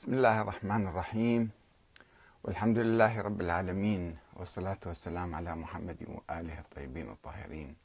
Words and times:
بسم 0.00 0.14
الله 0.14 0.40
الرحمن 0.40 0.86
الرحيم. 0.86 1.50
والحمد 2.44 2.78
لله 2.78 3.20
رب 3.20 3.40
العالمين 3.40 4.16
والصلاة 4.36 4.80
والسلام 4.86 5.34
على 5.34 5.52
محمد 5.56 5.96
وآله 6.08 6.58
الطيبين 6.58 7.10
الطاهرين. 7.10 7.76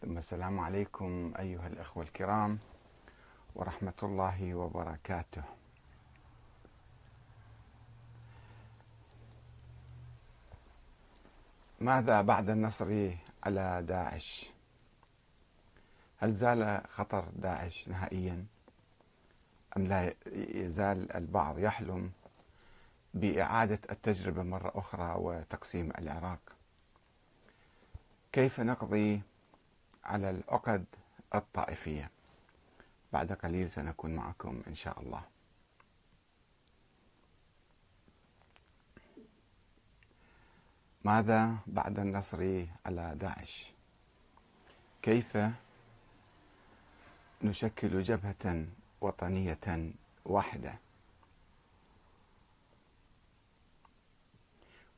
ثم 0.00 0.18
السلام 0.18 0.60
عليكم 0.60 1.32
أيها 1.38 1.66
الأخوة 1.66 2.02
الكرام 2.02 2.58
ورحمة 3.54 4.00
الله 4.02 4.54
وبركاته. 4.54 5.42
ماذا 11.80 12.22
بعد 12.22 12.50
النصر 12.50 13.12
على 13.44 13.84
داعش؟ 13.88 14.50
هل 16.18 16.32
زال 16.32 16.80
خطر 16.88 17.28
داعش 17.36 17.88
نهائيا؟ 17.88 18.57
أم 19.78 19.86
لا 19.86 20.14
يزال 20.66 21.12
البعض 21.12 21.58
يحلم 21.58 22.10
بإعادة 23.14 23.78
التجربة 23.90 24.42
مرة 24.42 24.72
أخرى 24.74 25.14
وتقسيم 25.18 25.90
العراق. 25.98 26.38
كيف 28.32 28.60
نقضي 28.60 29.22
على 30.04 30.30
العقد 30.30 30.84
الطائفية؟ 31.34 32.10
بعد 33.12 33.32
قليل 33.32 33.70
سنكون 33.70 34.14
معكم 34.16 34.62
إن 34.68 34.74
شاء 34.74 35.00
الله. 35.00 35.22
ماذا 41.04 41.56
بعد 41.66 41.98
النصر 41.98 42.66
على 42.86 43.14
داعش؟ 43.16 43.72
كيف 45.02 45.38
نشكل 47.42 48.02
جبهة 48.02 48.66
وطنية 49.00 49.92
واحدة. 50.24 50.78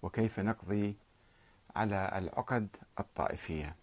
وكيف 0.02 0.40
نقضي 0.40 0.96
على 1.76 2.10
العقد 2.18 2.68
الطائفية؟ 3.00 3.76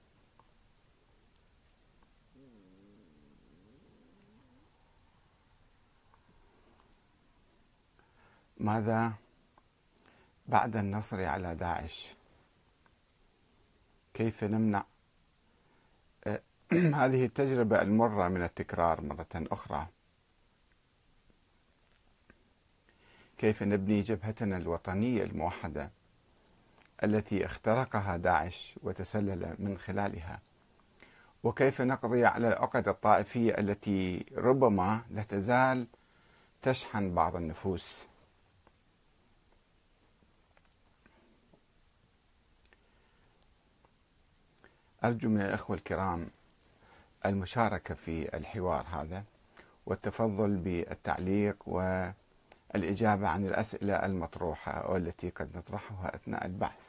ماذا 8.59 9.13
بعد 10.47 10.75
النصر 10.75 11.23
على 11.25 11.55
داعش؟ 11.55 12.13
كيف 14.13 14.43
نمنع 14.43 14.85
هذه 17.01 17.25
التجربة 17.25 17.81
المرة 17.81 18.27
من 18.27 18.43
التكرار 18.43 19.01
مرة 19.01 19.27
أخرى؟ 19.35 19.87
كيف 23.37 23.63
نبني 23.63 24.01
جبهتنا 24.01 24.57
الوطنية 24.57 25.23
الموحدة 25.23 25.91
التي 27.03 27.45
اخترقها 27.45 28.17
داعش 28.17 28.75
وتسلل 28.83 29.55
من 29.59 29.77
خلالها؟ 29.77 30.39
وكيف 31.43 31.81
نقضي 31.81 32.25
على 32.25 32.47
العقد 32.47 32.87
الطائفية 32.87 33.57
التي 33.57 34.25
ربما 34.37 35.01
لا 35.09 35.23
تزال 35.23 35.87
تشحن 36.61 37.13
بعض 37.13 37.35
النفوس؟ 37.35 38.05
أرجو 45.03 45.29
من 45.29 45.41
الأخوة 45.41 45.75
الكرام 45.75 46.27
المشاركة 47.25 47.95
في 47.95 48.37
الحوار 48.37 48.85
هذا 48.91 49.23
والتفضل 49.85 50.55
بالتعليق 50.55 51.55
والإجابة 52.73 53.27
عن 53.27 53.45
الأسئلة 53.45 54.05
المطروحة 54.05 54.91
والتي 54.91 55.29
قد 55.29 55.57
نطرحها 55.57 56.15
أثناء 56.15 56.45
البحث. 56.45 56.87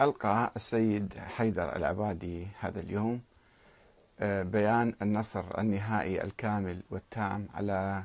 ألقى 0.00 0.52
السيد 0.56 1.18
حيدر 1.18 1.76
العبادي 1.76 2.48
هذا 2.60 2.80
اليوم 2.80 3.22
بيان 4.20 4.94
النصر 5.02 5.58
النهائي 5.58 6.22
الكامل 6.22 6.82
والتام 6.90 7.48
على 7.54 8.04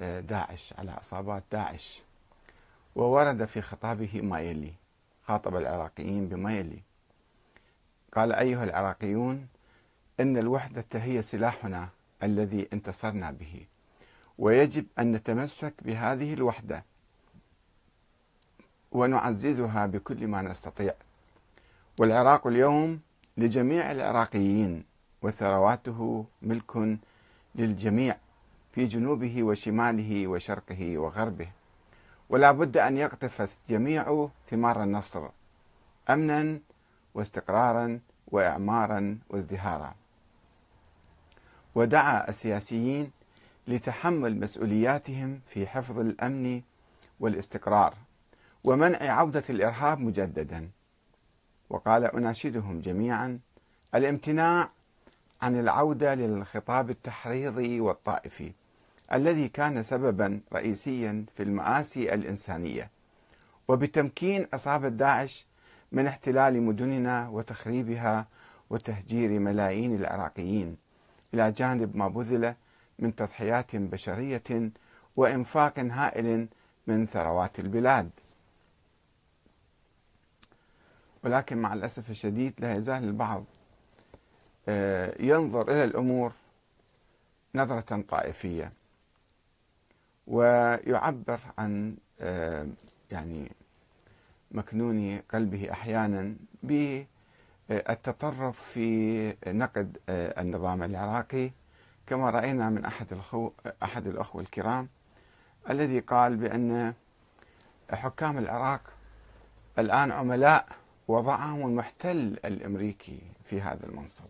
داعش 0.00 0.74
على 0.78 0.90
عصابات 0.90 1.42
داعش. 1.52 2.02
وورد 2.96 3.44
في 3.44 3.60
خطابه 3.60 4.20
ما 4.20 4.40
يلي 4.40 4.72
خاطب 5.26 5.56
العراقيين 5.56 6.28
بما 6.28 6.58
يلي. 6.58 6.82
قال 8.16 8.32
أيها 8.32 8.64
العراقيون 8.64 9.46
إن 10.20 10.36
الوحدة 10.36 10.84
هي 10.94 11.22
سلاحنا 11.22 11.88
الذي 12.22 12.68
انتصرنا 12.72 13.30
به 13.30 13.66
ويجب 14.38 14.86
أن 14.98 15.12
نتمسك 15.12 15.74
بهذه 15.82 16.34
الوحدة 16.34 16.84
ونعززها 18.92 19.86
بكل 19.86 20.26
ما 20.26 20.42
نستطيع. 20.42 20.94
والعراق 22.00 22.46
اليوم 22.46 23.00
لجميع 23.36 23.90
العراقيين 23.90 24.84
وثرواته 25.22 26.24
ملك 26.42 26.98
للجميع 27.54 28.16
في 28.72 28.84
جنوبه 28.86 29.42
وشماله 29.42 30.26
وشرقه 30.26 30.98
وغربه. 30.98 31.48
ولا 32.28 32.52
بد 32.52 32.76
أن 32.76 32.96
يقطف 32.96 33.58
جميع 33.68 34.28
ثمار 34.50 34.82
النصر 34.82 35.28
أمنا 36.10 36.58
واستقرارا 37.14 38.00
وإعمارا 38.28 39.18
وازدهارا. 39.30 39.94
ودعا 41.74 42.28
السياسيين 42.28 43.10
لتحمل 43.68 44.40
مسؤولياتهم 44.40 45.40
في 45.46 45.66
حفظ 45.66 45.98
الأمن 45.98 46.62
والاستقرار 47.20 47.94
ومنع 48.64 48.98
عودة 48.98 49.44
الإرهاب 49.50 50.00
مجددا. 50.00 50.68
وقال 51.70 52.04
أناشدهم 52.04 52.80
جميعا 52.80 53.38
الامتناع 53.94 54.68
عن 55.42 55.60
العودة 55.60 56.14
للخطاب 56.14 56.90
التحريضي 56.90 57.80
والطائفي 57.80 58.52
الذي 59.12 59.48
كان 59.48 59.82
سببا 59.82 60.40
رئيسيا 60.52 61.24
في 61.36 61.42
المآسي 61.42 62.14
الإنسانية 62.14 62.90
وبتمكين 63.68 64.46
عصابة 64.52 64.88
داعش 64.88 65.46
من 65.94 66.06
احتلال 66.06 66.62
مدننا 66.62 67.28
وتخريبها 67.28 68.26
وتهجير 68.70 69.40
ملايين 69.40 69.94
العراقيين 69.94 70.76
إلى 71.34 71.52
جانب 71.52 71.96
ما 71.96 72.08
بذل 72.08 72.54
من 72.98 73.16
تضحيات 73.16 73.76
بشرية 73.76 74.70
وإنفاق 75.16 75.78
هائل 75.78 76.48
من 76.86 77.06
ثروات 77.06 77.58
البلاد. 77.58 78.10
ولكن 81.24 81.58
مع 81.58 81.74
الأسف 81.74 82.10
الشديد 82.10 82.54
لا 82.58 82.72
يزال 82.72 83.04
البعض 83.04 83.44
ينظر 85.20 85.70
إلى 85.70 85.84
الأمور 85.84 86.32
نظرة 87.54 88.02
طائفية 88.08 88.72
ويعبر 90.26 91.40
عن 91.58 91.96
يعني 93.10 93.52
مكنون 94.54 95.18
قلبه 95.18 95.72
أحيانا 95.72 96.34
بالتطرف 97.68 98.62
في 98.62 99.36
نقد 99.46 99.98
النظام 100.08 100.82
العراقي. 100.82 101.50
كما 102.06 102.30
رأينا 102.30 102.70
من 102.70 102.84
أحد 102.84 103.12
الخو 103.12 103.50
أحد 103.82 104.06
الأخوة 104.06 104.42
الكرام 104.42 104.88
الذي 105.70 106.00
قال 106.00 106.36
بأن 106.36 106.94
حكام 107.90 108.38
العراق 108.38 108.80
الآن 109.78 110.12
عملاء 110.12 110.66
وضعهم 111.08 111.66
المحتل 111.66 112.38
الأمريكي 112.44 113.18
في 113.44 113.60
هذا 113.60 113.86
المنصب. 113.86 114.24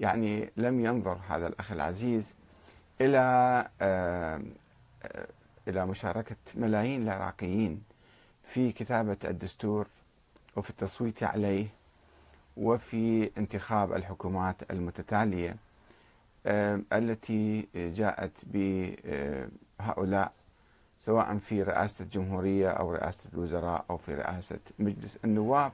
يعني 0.00 0.50
لم 0.56 0.84
ينظر 0.84 1.18
هذا 1.28 1.46
الأخ 1.46 1.72
العزيز 1.72 2.34
إلى 3.00 3.68
إلى 5.68 5.86
مشاركة 5.86 6.36
ملايين 6.54 7.02
العراقيين. 7.02 7.82
في 8.54 8.72
كتابة 8.72 9.16
الدستور 9.24 9.86
وفي 10.56 10.70
التصويت 10.70 11.22
عليه 11.22 11.66
وفي 12.56 13.30
انتخاب 13.38 13.92
الحكومات 13.92 14.70
المتتالية 14.70 15.56
التي 16.92 17.68
جاءت 17.74 18.32
بهؤلاء 18.44 20.32
سواء 21.00 21.38
في 21.38 21.62
رئاسة 21.62 22.02
الجمهورية 22.04 22.68
أو 22.68 22.92
رئاسة 22.92 23.30
الوزراء 23.34 23.84
أو 23.90 23.96
في 23.96 24.14
رئاسة 24.14 24.58
مجلس 24.78 25.18
النواب 25.24 25.72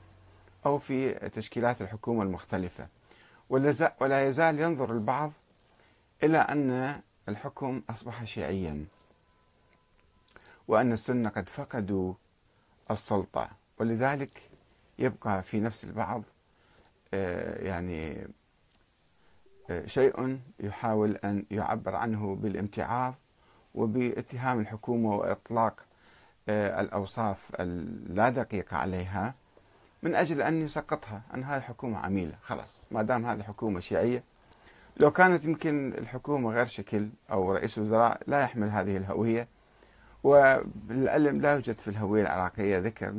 أو 0.66 0.78
في 0.78 1.12
تشكيلات 1.14 1.82
الحكومة 1.82 2.22
المختلفة. 2.22 2.86
ولا 4.00 4.28
يزال 4.28 4.60
ينظر 4.60 4.92
البعض 4.92 5.32
إلى 6.22 6.38
أن 6.38 7.00
الحكم 7.28 7.82
أصبح 7.90 8.24
شيعيا 8.24 8.84
وأن 10.68 10.92
السنة 10.92 11.28
قد 11.28 11.48
فقدوا 11.48 12.14
السلطة. 12.90 13.50
ولذلك 13.78 14.42
يبقى 14.98 15.42
في 15.42 15.60
نفس 15.60 15.84
البعض 15.84 16.22
يعني 17.62 18.28
شيء 19.86 20.38
يحاول 20.60 21.16
أن 21.16 21.44
يعبر 21.50 21.94
عنه 21.94 22.34
بالامتعاض 22.34 23.14
وباتهام 23.74 24.60
الحكومة 24.60 25.14
وإطلاق 25.16 25.80
الأوصاف 26.48 27.38
اللا 27.60 28.28
دقيقة 28.28 28.76
عليها 28.76 29.34
من 30.02 30.14
أجل 30.14 30.42
أن 30.42 30.62
يسقطها 30.62 31.22
أن 31.34 31.44
هذه 31.44 31.60
حكومة 31.60 31.98
عميلة. 31.98 32.34
خلاص 32.42 32.82
ما 32.90 33.02
دام 33.02 33.26
هذه 33.26 33.42
حكومة 33.42 33.80
شيعية 33.80 34.22
لو 35.00 35.10
كانت 35.10 35.44
يمكن 35.44 35.94
الحكومة 35.98 36.50
غير 36.50 36.66
شكل 36.66 37.08
أو 37.30 37.52
رئيس 37.52 37.78
وزراء 37.78 38.20
لا 38.26 38.40
يحمل 38.40 38.68
هذه 38.70 38.96
الهوية 38.96 39.48
وبالعلم 40.26 41.34
لا 41.36 41.52
يوجد 41.52 41.76
في 41.76 41.88
الهوية 41.88 42.22
العراقية 42.22 42.78
ذكر 42.78 43.10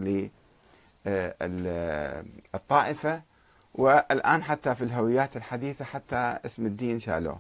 للطائفة 2.56 3.14
آه، 3.14 3.22
والآن 3.76 4.44
حتى 4.44 4.76
في 4.76 4.84
الهويات 4.84 5.38
الحديثة 5.38 5.86
حتى 5.86 6.40
اسم 6.46 6.66
الدين 6.66 7.00
شالوه. 7.00 7.40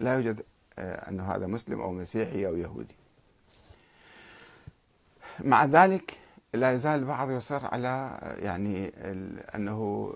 لا 0.00 0.14
يوجد 0.14 0.42
آه، 0.78 1.08
أنه 1.08 1.32
هذا 1.32 1.46
مسلم 1.46 1.80
أو 1.80 1.92
مسيحي 1.92 2.46
أو 2.46 2.56
يهودي. 2.56 2.96
مع 5.40 5.64
ذلك 5.64 6.18
لا 6.54 6.72
يزال 6.72 6.98
البعض 7.00 7.30
يصر 7.30 7.66
على 7.66 8.18
يعني 8.42 8.92
أنه 9.54 10.12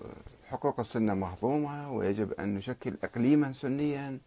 حقوق 0.47 0.79
السنة 0.79 1.13
مهضومة 1.13 1.91
ويجب 1.91 2.33
أن 2.33 2.55
نشكل 2.55 2.93
إقليما 3.03 3.53
سنيا 3.53 4.17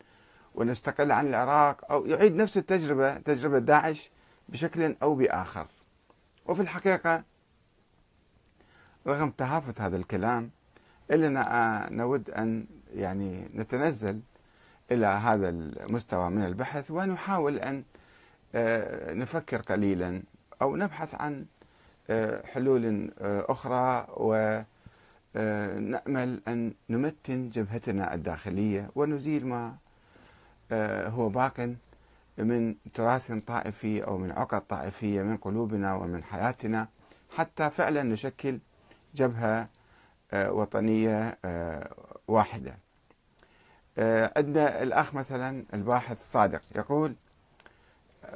ونستقل 0.55 1.13
عن 1.13 1.27
العراق 1.27 1.93
أو 1.93 2.07
يعيد 2.07 2.37
نفس 2.37 2.59
التجربة 2.59 3.15
تجربة 3.19 3.59
داعش 3.59 4.11
بشكل 4.49 4.97
أو 5.03 5.15
بآخر. 5.15 5.67
وفي 6.47 6.63
الحقيقة 6.63 7.23
رغم 9.07 9.31
تهافت 9.31 9.81
هذا 9.81 9.97
الكلام 9.97 10.51
إلا 11.11 11.89
نود 11.93 12.31
أن 12.31 12.67
يعني 12.95 13.49
نتنزل 13.55 14.21
إلى 14.91 15.07
هذا 15.07 15.49
المستوى 15.49 16.31
من 16.31 16.45
البحث 16.45 16.91
ونحاول 16.91 17.59
أن 17.59 17.83
آه، 18.55 19.15
نفكر 19.15 19.57
قليلا 19.61 20.23
أو 20.63 20.77
نبحث 20.77 21.15
عن 21.15 21.47
آه، 22.11 22.47
حلول 22.47 23.11
آه، 23.19 23.47
أخرى 23.49 24.07
ونأمل 25.37 26.41
أن 26.49 26.75
نمتن 26.91 27.51
جبهتنا 27.51 28.15
الداخلية 28.15 28.91
ونزيل 28.95 29.47
ما 29.47 29.77
هو 31.09 31.29
باق. 31.29 31.75
من 32.39 32.75
تراث 32.95 33.33
طائفي 33.33 34.05
أو 34.05 34.19
من 34.19 34.33
عقد 34.33 34.61
طائفية 34.61 35.23
من 35.23 35.37
قلوبنا 35.37 35.95
ومن 35.95 36.25
حياتنا 36.25 36.89
حتى 37.37 37.71
فعلا 37.71 38.03
نشكل 38.03 38.59
جبهة 39.15 39.69
آه، 40.33 40.53
وطنية 40.53 41.39
آه، 41.45 41.95
واحدة. 42.29 42.79
آه، 43.99 44.33
عندنا 44.37 44.83
الأخ 44.83 45.15
مثلا 45.15 45.65
الباحث 45.75 46.33
صادق 46.33 46.61
يقول 46.77 47.15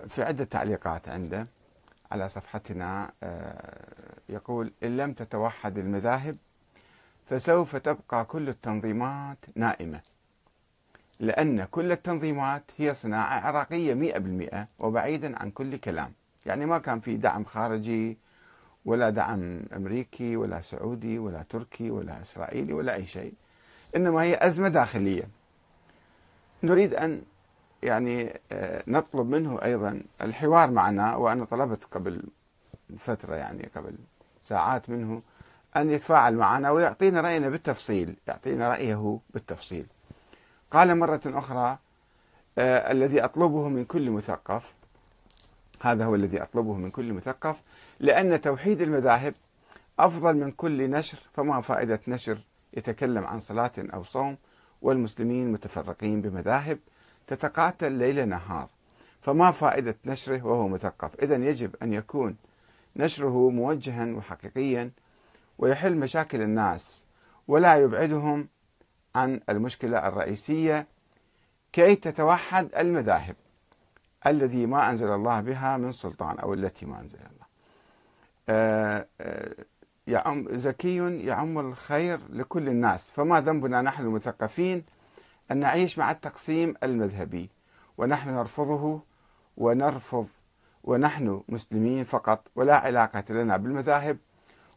في 0.08 0.22
عدة 0.22 0.44
تعليقات 0.44 1.08
عنده 1.08 1.44
على 2.12 2.28
صفحتنا 2.28 3.10
يقول 4.28 4.72
إن 4.82 4.96
لم 4.96 5.12
تتوحد 5.12 5.78
المذاهب 5.78 6.36
فسوف 7.26 7.76
تبقى 7.76 8.24
كل 8.24 8.48
التنظيمات 8.48 9.38
نائمة. 9.54 10.00
لأن 11.20 11.64
كل 11.64 11.92
التنظيمات 11.92 12.62
هي 12.76 12.94
صناعة 12.94 13.40
عراقية 13.40 13.94
مئة 13.94 14.18
بالمئة 14.18 14.66
وبعيدا 14.78 15.38
عن 15.38 15.50
كل 15.50 15.76
كلام. 15.76 16.12
يعني 16.46 16.66
ما 16.66 16.78
كان 16.78 17.00
في 17.00 17.16
دعم 17.16 17.44
خارجي 17.44 18.18
ولا 18.84 19.10
دعم 19.10 19.60
أمريكي 19.76 20.36
ولا 20.36 20.60
سعودي 20.60 21.18
ولا 21.18 21.42
تركي 21.42 21.90
ولا 21.90 22.22
إسرائيلي 22.22 22.72
ولا 22.72 22.94
أي 22.94 23.06
شيء. 23.06 23.34
إنما 23.96 24.22
هي 24.22 24.38
أزمة 24.46 24.68
داخلية. 24.68 25.28
نريد 26.62 26.94
أن 26.94 27.22
يعني 27.82 28.40
آه، 28.52 28.82
نطلب 28.86 29.30
منه 29.30 29.62
أيضا 29.62 30.02
الحوار 30.20 30.70
معنا 30.70 31.16
وأنا 31.16 31.44
طلبت 31.44 31.84
قبل 31.84 32.22
فترة 32.98 33.34
يعني 33.34 33.70
قبل 33.76 33.94
ساعات 34.42 34.90
منه 34.90 35.22
أن 35.76 35.90
يتفاعل 35.90 36.34
معنا 36.34 36.70
ويعطينا 36.70 37.20
رأينا 37.20 37.48
بالتفصيل. 37.48 38.16
يعطينا 38.28 38.70
رأيه 38.70 39.18
بالتفصيل. 39.30 39.86
قال 40.70 40.98
مرة 40.98 41.20
أخرى 41.26 41.78
آه 42.58 42.92
الذي 42.92 43.24
أطلبه 43.24 43.68
من 43.68 43.84
كل 43.84 44.10
مثقف 44.10 44.74
هذا 45.80 46.04
هو 46.04 46.14
الذي 46.14 46.42
أطلبه 46.42 46.74
من 46.74 46.90
كل 46.90 47.12
مثقف 47.12 47.56
لأن 48.00 48.40
توحيد 48.40 48.80
المذاهب 48.82 49.34
أفضل 49.98 50.36
من 50.36 50.50
كل 50.52 50.90
نشر 50.90 51.18
فما 51.34 51.60
فائدة 51.60 52.00
نشر 52.08 52.38
يتكلم 52.74 53.24
عن 53.24 53.40
صلاة 53.40 53.72
أو 53.78 54.02
صوم 54.02 54.36
والمسلمين 54.82 55.52
متفرقين 55.52 56.22
بمذاهب 56.22 56.78
تتقاتل 57.26 57.92
ليل 57.92 58.28
نهار. 58.28 58.68
فما 59.22 59.50
فائدة 59.50 59.96
نشره 60.04 60.46
وهو 60.46 60.68
مثقف؟ 60.68 61.14
إذا 61.22 61.34
يجب 61.34 61.76
أن 61.82 61.92
يكون 61.92 62.36
نشره 62.96 63.50
موجها 63.50 64.06
وحقيقيا 64.06 64.90
ويحل 65.58 65.94
مشاكل 65.96 66.42
الناس 66.42 67.04
ولا 67.48 67.76
يبعدهم 67.76 68.48
عن 69.14 69.40
المشكلة 69.48 70.08
الرئيسية 70.08 70.86
كي 71.72 71.96
تتوحد 71.96 72.68
المذاهب 72.74 73.36
الذي 74.26 74.66
ما 74.66 74.90
أنزل 74.90 75.12
الله 75.12 75.40
بها 75.40 75.76
من 75.76 75.92
سلطان 75.92 76.38
أو 76.38 76.54
التي 76.54 76.86
ما 76.86 77.00
أنزل 77.00 77.18
الله. 77.18 77.46
آه، 78.48 79.06
آه، 79.20 79.54
يعم 80.06 80.46
زكي 80.50 81.24
يعم 81.26 81.58
الخير 81.58 82.20
لكل 82.30 82.68
الناس. 82.68 83.10
فما 83.10 83.40
ذنبنا 83.40 83.82
نحن 83.82 84.02
المثقفين 84.02 84.84
أن 85.50 85.56
نعيش 85.56 85.98
مع 85.98 86.10
التقسيم 86.10 86.74
المذهبي 86.82 87.50
ونحن 87.98 88.30
نرفضه 88.30 89.00
ونرفض 89.56 90.26
ونحن 90.84 91.42
مسلمين 91.48 92.04
فقط 92.04 92.48
ولا 92.56 92.76
علاقة 92.76 93.24
لنا 93.30 93.56
بالمذاهب 93.56 94.18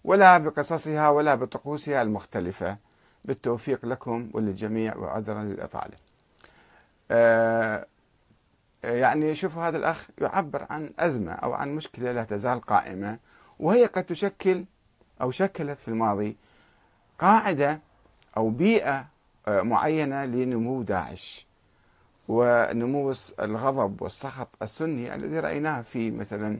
ولا 0.04 0.38
بقصصها 0.38 1.10
ولا 1.10 1.36
بطقوسها 1.36 2.02
المختلفة. 2.02 2.78
بالتوفيق 3.26 3.86
لكم 3.86 4.30
وللجميع 4.34 4.98
وعذرا 4.98 5.44
للإطالة. 5.44 5.96
آه، 7.12 7.86
يعني 8.84 9.36
شوفوا 9.36 9.64
هذا 9.68 9.78
الأخ 9.78 10.08
يعبر 10.22 10.66
عن 10.70 10.90
أزمة 11.00 11.32
أو 11.32 11.54
عن 11.54 11.76
مشكلة 11.76 12.12
لا 12.12 12.24
تزال 12.24 12.62
قائمة 12.62 13.18
وهي 13.60 13.86
قد 13.86 14.04
تشكل 14.04 14.66
أو 15.22 15.32
شكلت 15.32 15.78
في 15.78 15.88
الماضي 15.88 16.38
قاعدة 17.20 17.80
أو 18.38 18.50
بيئة 18.50 19.06
آه، 19.48 19.62
معينة 19.62 20.26
لنمو 20.26 20.82
داعش 20.82 21.46
ونمو 22.28 23.14
الغضب 23.40 24.02
والسخط 24.02 24.48
السني 24.62 25.16
الذي 25.16 25.40
رأيناه 25.40 25.82
في 25.82 26.12
مثلا 26.12 26.60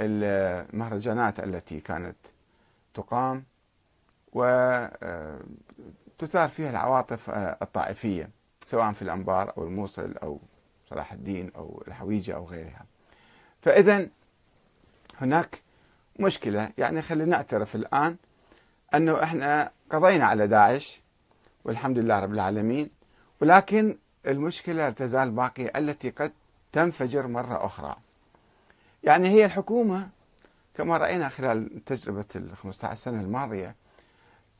المهرجانات 0.00 1.40
التي 1.40 1.80
كانت 1.80 2.16
تقام 2.94 3.44
وتثار 4.32 5.28
فيها 6.48 6.70
العواطف 6.70 7.30
الطائفية 7.30 8.30
سواء 8.66 8.92
في 8.92 9.02
الأنبار 9.02 9.52
أو 9.58 9.64
الموصل 9.64 10.14
أو 10.22 10.40
صلاح 10.90 11.12
الدين 11.12 11.52
أو 11.56 11.82
الحويجة 11.88 12.34
أو 12.36 12.44
غيرها. 12.44 12.84
فإذا 13.62 14.06
هناك 15.20 15.60
مشكلة. 16.20 16.70
يعني 16.78 17.02
خلينا 17.02 17.30
نعترف 17.30 17.74
الآن 17.74 18.16
أنه 18.94 19.22
إحنا 19.22 19.70
قضينا 19.90 20.24
على 20.24 20.46
داعش 20.46 21.00
والحمد 21.64 21.98
لله 21.98 22.18
رب 22.18 22.32
العالمين 22.32 22.90
ولكن 23.40 23.98
المشكلة 24.26 24.74
لا 24.74 24.90
تزال 24.90 25.30
باقية 25.30 25.72
التي 25.76 26.10
قد 26.10 26.32
تنفجر 26.72 27.26
مرة 27.26 27.66
أخرى. 27.66 27.96
يعني 29.04 29.28
هي 29.28 29.44
الحكومة 29.44 30.08
كما 30.74 30.96
رأينا 30.96 31.28
خلال 31.28 31.84
تجربة 31.84 32.24
ال 32.36 32.56
15 32.56 32.94
سنة 32.94 33.20
الماضية 33.20 33.74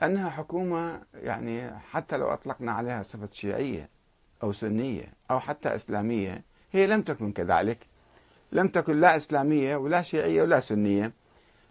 أنها 0.03 0.31
حكومة 0.31 1.03
يعني 1.15 1.79
حتى 1.79 2.17
لو 2.17 2.27
أطلقنا 2.27 2.73
عليها 2.73 3.03
صفة 3.03 3.29
شيعية 3.33 3.89
أو 4.43 4.53
سنية 4.53 5.13
أو 5.31 5.41
حتى 5.41 5.75
إسلامية 5.75 6.43
هي 6.73 6.87
لم 6.87 7.03
تكن 7.03 7.33
كذلك. 7.33 7.79
لم 8.53 8.69
تكن 8.69 9.01
لا 9.01 9.17
إسلامية 9.17 9.77
ولا 9.77 10.03
شيعية 10.03 10.43
ولا 10.43 10.61
سنية 10.61 11.13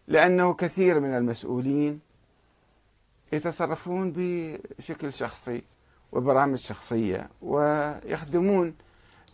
لأنه 0.08 0.54
كثير 0.54 1.00
من 1.00 1.18
المسؤولين 1.18 2.00
يتصرفون 3.34 4.14
بشكل 4.16 5.14
شخصي 5.14 5.64
وبرامج 6.12 6.58
شخصية 6.58 7.30
ويخدمون 7.42 8.76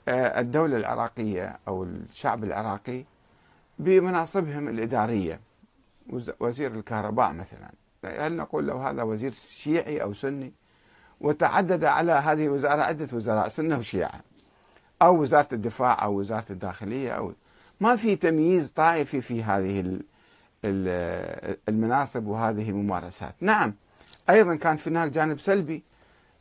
آه، 0.07 0.39
الدولة 0.39 0.77
العراقية 0.77 1.59
أو 1.67 1.83
الشعب 1.83 2.43
العراقي 2.43 3.03
بمناصبهم 3.79 4.67
الإدارية 4.67 5.39
وزير 6.39 6.71
الكهرباء 6.75 7.33
مثلا. 7.33 7.71
هل 8.05 8.35
نقول 8.35 8.67
له 8.67 8.89
هذا 8.89 9.03
وزير 9.03 9.33
شيعي 9.33 10.01
أو 10.01 10.13
سني 10.13 10.53
وتعدد 11.21 11.83
على 11.83 12.11
هذه 12.11 12.45
الوزارة 12.45 12.81
عدة 12.81 13.07
وزراء 13.13 13.47
سنة 13.47 13.77
وشيعة 13.77 14.19
أو 15.01 15.21
وزارة 15.21 15.47
الدفاع 15.53 16.03
أو 16.03 16.13
وزارة 16.13 16.45
الداخلية 16.49 17.11
أو 17.11 17.33
ما 17.79 17.95
في 17.95 18.15
تمييز 18.15 18.71
طائفي 18.71 19.21
في 19.21 19.43
هذه 19.43 19.99
المناصب 21.69 22.27
وهذه 22.27 22.69
الممارسات. 22.69 23.35
نعم 23.41 23.73
أيضا 24.29 24.55
كان 24.55 24.75
في 24.75 24.89
هناك 24.89 25.11
جانب 25.11 25.39
سلبي 25.39 25.83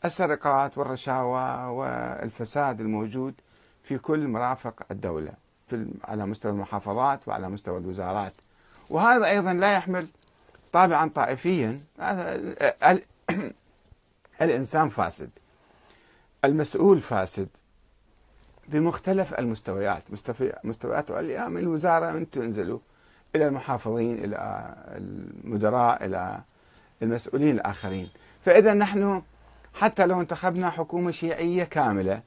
السرقات 0.04 0.78
والرشاوى 0.78 1.66
والفساد 1.76 2.80
الموجود 2.80 3.34
في 3.82 3.98
كل 3.98 4.28
مرافق 4.28 4.82
الدولة 4.90 5.32
في 5.68 5.86
على 6.04 6.26
مستوى 6.26 6.52
المحافظات 6.52 7.28
وعلى 7.28 7.48
مستوى 7.48 7.78
الوزارات. 7.78 8.32
وهذا 8.90 9.26
أيضا 9.26 9.52
لا 9.52 9.72
يحمل 9.72 10.06
طابعا 10.74 11.08
طائفيا 11.08 11.80
الإنسان 14.42 14.88
فاسد 14.88 15.30
المسؤول 16.44 17.00
فاسد 17.00 17.48
بمختلف 18.68 19.34
المستويات 19.34 20.02
مستويات 20.64 21.10
عليا 21.10 21.48
من 21.48 21.58
الوزارة 21.58 22.12
من 22.12 22.30
تنزلوا 22.30 22.78
إلى 23.36 23.46
المحافظين 23.46 24.24
إلى 24.24 24.74
المدراء 24.96 26.04
إلى 26.04 26.40
المسؤولين 27.02 27.54
الآخرين. 27.54 28.08
فإذا 28.44 28.74
نحن 28.74 29.22
حتى 29.74 30.06
لو 30.06 30.20
انتخبنا 30.20 30.70
حكومة 30.70 31.10
شيعية 31.10 31.64
كاملة 31.64 32.22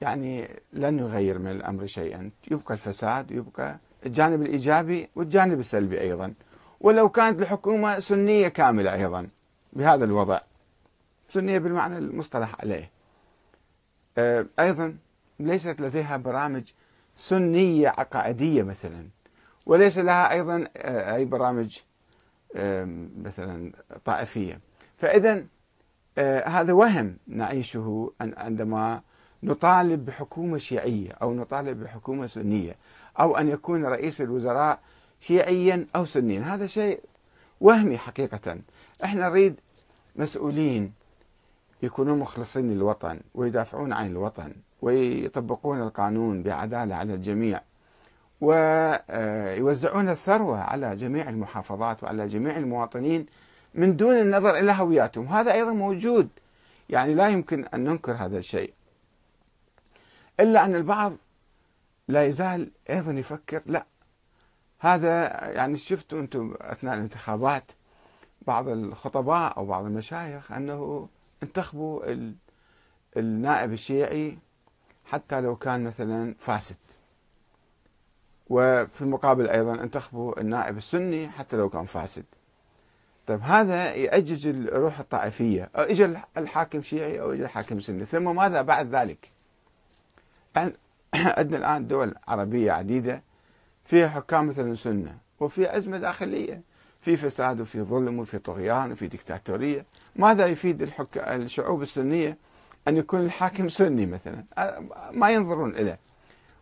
يعني 0.00 0.48
لن 0.72 0.98
يغير 0.98 1.38
من 1.38 1.50
الأمر 1.50 1.86
شيئا. 1.86 2.30
يبقى 2.50 2.74
الفساد 2.74 3.30
يبقى 3.30 3.78
الجانب 4.06 4.42
الإيجابي 4.42 5.08
والجانب 5.16 5.60
السلبي 5.60 6.00
أيضا. 6.00 6.34
ولو 6.86 7.08
كانت 7.08 7.42
الحكومة 7.42 7.98
سنية 7.98 8.48
كاملة 8.48 8.94
أيضا 8.94 9.28
بهذا 9.72 10.04
الوضع. 10.04 10.40
سنية 11.28 11.58
بالمعنى 11.58 11.98
المصطلح 11.98 12.60
عليه. 12.60 12.90
آه، 14.18 14.46
أيضا 14.58 14.96
ليست 15.40 15.80
لديها 15.80 16.16
برامج 16.16 16.62
سنية 17.16 17.88
عقائدية 17.88 18.62
مثلا 18.62 19.08
وليس 19.66 19.98
لها 19.98 20.32
أيضا 20.32 20.68
آه، 20.76 21.16
أي 21.16 21.24
برامج 21.24 21.78
مثلا 23.24 23.72
طائفية. 24.04 24.60
فإذا 24.98 25.44
آه، 26.18 26.48
هذا 26.48 26.72
وهم 26.72 27.16
نعيشه 27.26 28.12
عندما 28.20 29.00
نطالب 29.42 30.04
بحكومة 30.04 30.58
شيعية 30.58 31.12
أو 31.12 31.34
نطالب 31.34 31.82
بحكومة 31.82 32.26
سنية 32.26 32.76
أو 33.20 33.36
أن 33.36 33.48
يكون 33.48 33.84
رئيس 33.84 34.20
الوزراء 34.20 34.80
شيعيا 35.20 35.86
أو 35.96 36.04
سنيا. 36.04 36.40
هذا 36.40 36.66
شيء 36.66 37.00
وهمي 37.60 37.98
حقيقة. 37.98 38.58
إحنا 39.04 39.28
نريد 39.28 39.60
مسؤولين 40.16 40.92
يكونون 41.82 42.18
مخلصين 42.18 42.70
للوطن 42.70 43.20
ويدافعون 43.34 43.92
عن 43.92 44.06
الوطن 44.06 44.52
ويطبقون 44.82 45.82
القانون 45.82 46.42
بعدالة 46.42 46.94
على 46.94 47.14
الجميع 47.14 47.60
ويوزعون 48.40 50.08
الثروة 50.08 50.60
على 50.60 50.96
جميع 50.96 51.28
المحافظات 51.28 52.04
وعلى 52.04 52.28
جميع 52.28 52.56
المواطنين 52.56 53.26
من 53.74 53.96
دون 53.96 54.16
النظر 54.20 54.58
إلى 54.58 54.72
هوياتهم. 54.72 55.26
هذا 55.26 55.52
أيضا 55.52 55.72
موجود. 55.72 56.28
يعني 56.88 57.14
لا 57.14 57.28
يمكن 57.28 57.64
أن 57.64 57.84
ننكر 57.84 58.12
هذا 58.12 58.38
الشيء. 58.38 58.72
إلا 60.40 60.64
أن 60.64 60.74
البعض 60.74 61.12
لا 62.08 62.26
يزال 62.26 62.70
أيضا 62.90 63.12
يفكر 63.12 63.62
لا 63.66 63.86
هذا 64.78 65.26
يعني 65.50 65.76
شفتوا 65.76 66.20
أنتم 66.20 66.54
أثناء 66.60 66.94
الانتخابات 66.94 67.64
بعض 68.46 68.68
الخطباء 68.68 69.56
أو 69.56 69.66
بعض 69.66 69.84
المشايخ 69.84 70.52
أنه 70.52 71.08
انتخبوا 71.42 72.02
النائب 73.16 73.72
الشيعي 73.72 74.38
حتى 75.04 75.40
لو 75.40 75.56
كان 75.56 75.84
مثلا 75.84 76.34
فاسد. 76.38 76.76
وفي 78.50 79.02
المقابل 79.02 79.48
أيضا 79.48 79.74
انتخبوا 79.74 80.40
النائب 80.40 80.76
السني 80.76 81.28
حتى 81.28 81.56
لو 81.56 81.68
كان 81.68 81.84
فاسد. 81.84 82.24
طيب 83.26 83.40
هذا 83.42 83.94
يأجج 83.94 84.46
الروح 84.46 84.98
الطائفية 84.98 85.70
أو 85.76 85.82
إجا 85.82 86.22
الحاكم 86.36 86.82
شيعي 86.82 87.20
أو 87.20 87.32
إجا 87.32 87.44
الحاكم 87.44 87.80
سني. 87.80 88.04
ثم 88.04 88.36
ماذا 88.36 88.62
بعد 88.62 88.94
ذلك؟ 88.94 89.30
عندنا 91.14 91.58
الآن 91.58 91.86
دول 91.86 92.14
عربية 92.28 92.72
عديدة 92.72 93.22
فيها 93.86 94.08
حكام 94.08 94.48
مثلا 94.48 94.74
سنة 94.74 95.18
وفي 95.40 95.76
أزمة 95.76 95.98
داخلية 95.98 96.60
في 97.02 97.16
فساد 97.16 97.60
وفي 97.60 97.82
ظلم 97.82 98.18
وفي 98.18 98.38
طغيان 98.38 98.92
وفي 98.92 99.06
ديكتاتورية. 99.06 99.84
ماذا 100.16 100.46
يفيد 100.46 100.82
الحك... 100.82 101.18
الشعوب 101.18 101.82
السنية 101.82 102.36
أن 102.88 102.96
يكون 102.96 103.20
الحاكم 103.20 103.68
سني 103.68 104.06
مثلا؟ 104.06 104.44
ما 105.10 105.30
ينظرون 105.30 105.70
إليه 105.70 105.98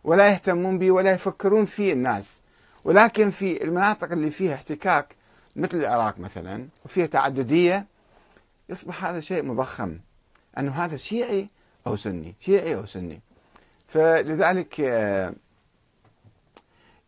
ولا 0.03 0.29
يهتمون 0.29 0.79
به 0.79 0.91
ولا 0.91 1.11
يفكرون 1.11 1.65
فيه 1.65 1.93
الناس. 1.93 2.41
ولكن 2.83 3.29
في 3.29 3.63
المناطق 3.63 4.11
اللي 4.11 4.31
فيها 4.31 4.53
احتكاك 4.53 5.15
مثل 5.55 5.77
العراق 5.77 6.19
مثلا 6.19 6.67
وفيها 6.85 7.05
تعددية 7.05 7.85
يصبح 8.69 9.05
هذا 9.05 9.19
شيء 9.19 9.43
مضخم. 9.45 9.99
أنه 10.57 10.71
هذا 10.71 10.97
شيعي 10.97 11.49
أو 11.87 11.95
سني؟ 11.95 12.35
شيعي 12.39 12.75
أو 12.75 12.85
سني. 12.85 13.21
فلذلك 13.87 14.81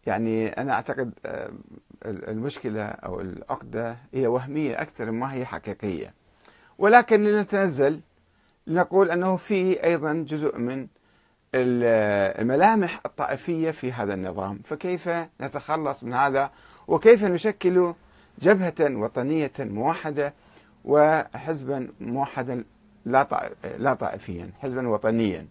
يعني 0.08 0.48
أنا 0.48 0.74
أعتقد 0.74 1.12
المشكلة 2.06 2.84
أو 2.84 3.22
العقدة 3.22 3.98
هي 4.14 4.28
وهمية 4.28 4.82
أكثر 4.82 5.12
مما 5.12 5.34
هي 5.34 5.46
حقيقية. 5.46 6.14
ولكن 6.78 7.24
لنتنزل 7.24 8.00
لنقول 8.68 9.12
أنه 9.12 9.38
في 9.38 9.84
أيضا 9.84 10.14
جزء 10.14 10.58
من 10.58 10.88
الملامح 11.56 13.02
الطائفية 13.06 13.72
في 13.72 13.92
هذا 13.92 14.14
النظام. 14.14 14.60
فكيف 14.64 15.10
نتخلص 15.42 16.04
من 16.04 16.14
هذا؟ 16.14 16.52
وكيف 16.88 17.24
نشكل 17.24 17.94
جبهة 18.40 18.76
وطنية 18.80 19.52
موحدة 19.60 20.34
وحزبا 20.86 21.88
موحدا 22.02 22.64
لا 23.78 23.94
طائفيا 23.94 24.50
حزبا 24.62 24.88
وطنيا؟ 24.88 25.48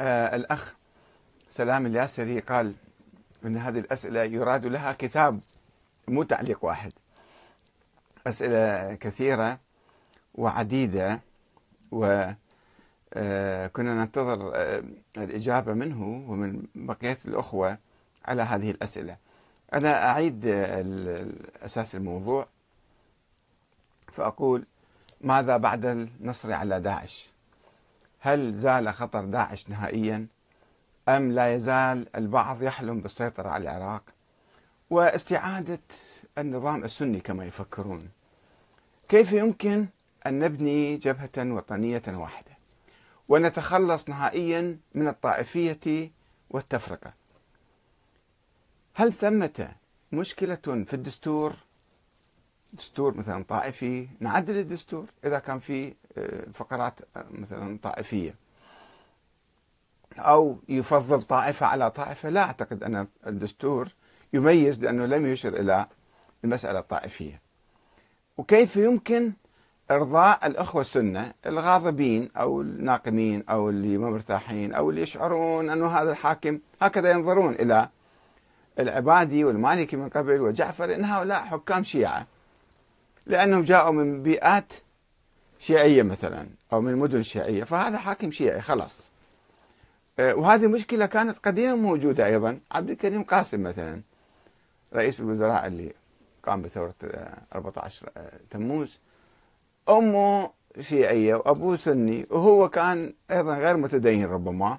آه 0.00 0.36
الأخ 0.36 0.74
سلام 1.50 1.86
الياسري 1.86 2.40
قال 2.40 2.74
أن 3.44 3.56
هذه 3.56 3.78
الأسئلة 3.78 4.22
يراد 4.22 4.66
لها 4.66 4.92
كتاب 4.92 5.40
مو 6.08 6.22
تعليق 6.22 6.64
واحد. 6.64 6.92
أسئلة 8.26 8.94
كثيرة 8.94 9.58
وعديدة 10.34 11.20
وكنا 11.90 12.36
آه، 13.14 13.70
ننتظر 13.78 14.52
آه، 14.54 14.82
الإجابة 15.16 15.72
منه 15.72 16.02
ومن 16.30 16.62
بقية 16.74 17.18
الأخوة 17.24 17.78
على 18.24 18.42
هذه 18.42 18.70
الأسئلة. 18.70 19.16
أنا 19.74 20.10
أعيد 20.10 20.46
أساس 21.62 21.94
الموضوع 21.94 22.46
فأقول 24.12 24.66
ماذا 25.20 25.56
بعد 25.56 25.86
النصر 25.86 26.52
على 26.52 26.80
داعش؟ 26.80 27.31
هل 28.24 28.58
زال 28.58 28.94
خطر 28.94 29.24
داعش 29.24 29.68
نهائيا؟ 29.68 30.26
أم 31.08 31.32
لا 31.32 31.54
يزال 31.54 32.06
البعض 32.16 32.62
يحلم 32.62 33.00
بالسيطرة 33.00 33.48
على 33.48 33.62
العراق؟ 33.62 34.02
واستعادة 34.90 35.80
النظام 36.38 36.84
السني 36.84 37.20
كما 37.20 37.44
يفكرون. 37.44 38.08
كيف 39.08 39.32
يمكن 39.32 39.86
أن 40.26 40.38
نبني 40.38 40.96
جبهة 40.96 41.30
وطنية 41.38 42.02
واحدة 42.08 42.52
ونتخلص 43.28 44.08
نهائيا 44.08 44.76
من 44.94 45.08
الطائفية 45.08 46.10
والتفرقة؟ 46.50 47.12
هل 48.94 49.12
ثمة 49.12 49.68
مشكلة 50.12 50.84
في 50.86 50.94
الدستور؟ 50.94 51.56
دستور 52.72 53.16
مثلا 53.16 53.44
طائفي 53.44 54.08
نعدل 54.20 54.58
الدستور 54.58 55.06
إذا 55.24 55.38
كان 55.38 55.58
في 55.58 55.94
آه، 56.18 56.44
فقرات 56.54 57.00
آه، 57.16 57.24
مثلا 57.30 57.78
طائفية. 57.82 58.34
أو 60.18 60.58
يفضل 60.68 61.22
طائفة 61.22 61.66
على 61.66 61.90
طائفة 61.90 62.28
لا 62.28 62.42
أعتقد 62.42 62.82
أن 62.82 63.06
الدستور 63.26 63.88
يميز 64.32 64.80
لأنه 64.80 65.06
لم 65.06 65.26
يشر 65.26 65.60
إلى 65.60 65.86
المسألة 66.44 66.78
الطائفية. 66.78 67.40
وكيف 68.36 68.76
يمكن 68.76 69.32
إرضاء 69.90 70.46
الأخوة 70.46 70.80
السنة 70.80 71.32
الغاضبين 71.46 72.28
أو 72.36 72.60
الناقمين 72.60 73.44
أو 73.50 73.70
اللي 73.70 73.98
ما 73.98 74.10
مرتاحين 74.10 74.74
أو 74.74 74.90
اللي 74.90 75.02
يشعرون 75.02 75.70
أنه 75.70 75.86
هذا 75.86 76.10
الحاكم 76.10 76.58
هكذا 76.82 77.10
ينظرون 77.10 77.52
إلى 77.54 77.88
العبادي 78.78 79.44
والمالكي 79.44 79.96
من 79.96 80.08
قبل 80.08 80.40
وجعفر 80.40 80.94
إن 80.94 81.04
هؤلاء 81.04 81.44
حكام 81.44 81.84
شيعة. 81.84 82.26
لأنهم 83.26 83.62
جاءوا 83.62 83.92
من 83.92 84.22
بيئات 84.22 84.72
شيعية 85.58 86.02
مثلا 86.02 86.46
أو 86.72 86.80
من 86.80 86.96
مدن 86.96 87.22
شيعية 87.22 87.64
فهذا 87.64 87.98
حاكم 87.98 88.30
شيعي 88.30 88.60
خلاص. 88.60 89.10
آه، 90.18 90.34
وهذه 90.34 90.66
مشكلة 90.66 91.06
كانت 91.06 91.38
قديما 91.38 91.74
موجودة 91.74 92.26
أيضا. 92.26 92.60
عبد 92.72 92.90
الكريم 92.90 93.22
قاسم 93.22 93.62
مثلا 93.62 94.00
رئيس 94.94 95.20
الوزراء 95.20 95.66
اللي 95.66 95.92
قام 96.42 96.62
بثورة 96.62 96.94
14 97.54 98.10
آه، 98.16 98.20
آه، 98.20 98.30
تموز. 98.50 98.98
أمه 99.88 100.50
شيعية 100.80 101.34
وأبوه 101.34 101.76
سني 101.76 102.24
وهو 102.30 102.68
كان 102.68 103.14
أيضا 103.30 103.56
غير 103.58 103.76
متدين 103.76 104.26
ربما 104.26 104.78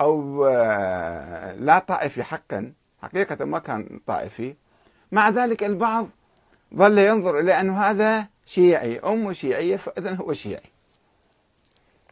أو 0.00 0.46
لا 1.58 1.78
طائفي 1.78 2.22
حقا 2.22 2.72
حقيقة 3.02 3.44
ما 3.44 3.58
كان 3.58 4.00
طائفي. 4.06 4.54
مع 5.12 5.28
ذلك 5.28 5.64
البعض 5.64 6.08
ظل 6.74 6.98
ينظر 6.98 7.38
إلى 7.38 7.60
أنه 7.60 7.80
هذا 7.80 8.26
شيعي 8.46 8.98
أمه 8.98 9.32
شيعية 9.32 9.76
فإذا 9.76 10.14
هو 10.14 10.32
شيعي. 10.32 10.70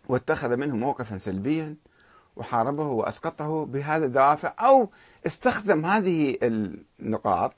واتخذ 0.09 0.57
منه 0.57 0.77
موقفا 0.77 1.19
سلبيا 1.19 1.75
وحاربه 2.37 2.85
وأسقطه 2.87 3.65
بهذا 3.67 4.07
الدوافع 4.07 4.55
أو 4.61 4.91
استخدم 5.27 5.87
هذه 5.87 6.39
النقاط 6.43 7.53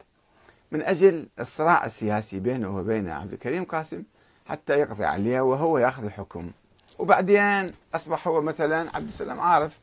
من 0.72 0.82
أجل 0.82 1.28
الصراع 1.40 1.84
السياسي 1.84 2.38
بينه 2.38 2.76
وبين 2.76 3.08
عبد 3.08 3.32
الكريم 3.32 3.64
قاسم 3.64 4.02
حتى 4.46 4.78
يقضي 4.78 5.04
عليه 5.04 5.40
وهو 5.40 5.78
يأخذ 5.78 6.04
الحكم. 6.04 6.50
وبعدين 6.98 7.66
أصبح 7.94 8.28
هو 8.28 8.42
مثلا 8.42 8.96
عبد 8.96 9.06
السلام 9.06 9.40
عارف 9.40 9.80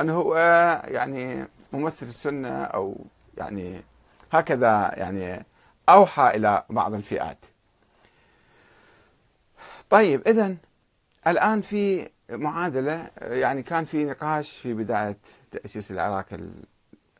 أنه 0.00 0.14
هو 0.14 0.36
يعني 0.84 1.46
ممثل 1.72 2.06
السنة 2.06 2.64
أو 2.64 2.96
يعني 3.38 3.82
هكذا 4.32 4.92
يعني 4.96 5.44
أوحى 5.92 6.30
إلى 6.34 6.64
بعض 6.70 6.94
الفئات. 6.94 7.44
طيب 9.90 10.28
إذا 10.28 10.56
الآن 11.26 11.60
في 11.60 12.08
معادلة 12.30 13.10
يعني 13.20 13.62
كان 13.62 13.84
في 13.84 14.04
نقاش 14.04 14.56
في 14.58 14.74
بداية 14.74 15.18
تأسيس 15.50 15.90
العراق 15.90 16.26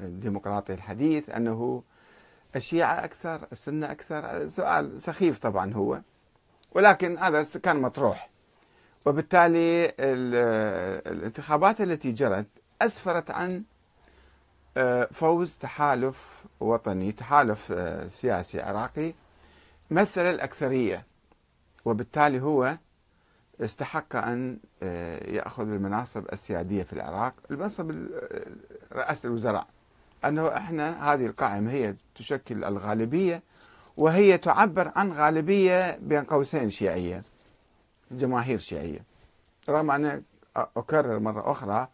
الديمقراطي 0.00 0.74
الحديث 0.74 1.30
أنه 1.30 1.82
الشيعة 2.56 3.04
أكثر 3.04 3.46
السنة 3.52 3.90
أكثر. 3.92 4.48
سؤال 4.48 5.00
سخيف 5.00 5.38
طبعا 5.38 5.74
هو 5.74 6.00
ولكن 6.72 7.18
هذا 7.18 7.46
كان 7.62 7.76
مطروح. 7.76 8.28
وبالتالي 9.06 9.92
الانتخابات 11.06 11.80
التي 11.80 12.12
جرت 12.12 12.46
أسفرت 12.82 13.30
عن 13.30 13.62
آه، 14.76 15.08
فوز 15.12 15.56
تحالف 15.56 16.41
وطني 16.62 17.12
تحالف 17.12 17.72
آه، 17.72 18.08
سياسي 18.08 18.60
عراقي 18.60 19.14
مثل 19.90 20.20
الأكثرية 20.20 21.06
وبالتالي 21.84 22.40
هو 22.42 22.76
استحق 23.60 24.16
أن 24.16 24.58
آه، 24.82 25.30
يأخذ 25.30 25.62
المناصب 25.62 26.24
السيادية 26.32 26.82
في 26.82 26.92
العراق 26.92 27.34
المنصب 27.50 27.90
رئاسة 28.92 29.26
الوزراء. 29.26 29.66
أنه 30.24 30.56
إحنا 30.56 31.12
هذه 31.12 31.26
القائمة 31.26 31.70
هي 31.72 31.94
تشكل 32.14 32.64
الغالبية 32.64 33.42
وهي 33.96 34.38
تعبر 34.38 34.92
عن 34.96 35.12
غالبية 35.12 35.96
بين 35.96 36.24
قوسين 36.24 36.70
شيعية 36.70 37.22
جماهير 38.10 38.58
شيعية. 38.58 39.04
رغم 39.68 39.90
أن 39.90 40.22
أكرر 40.56 41.18
مرة 41.18 41.50
أخرى 41.50 41.88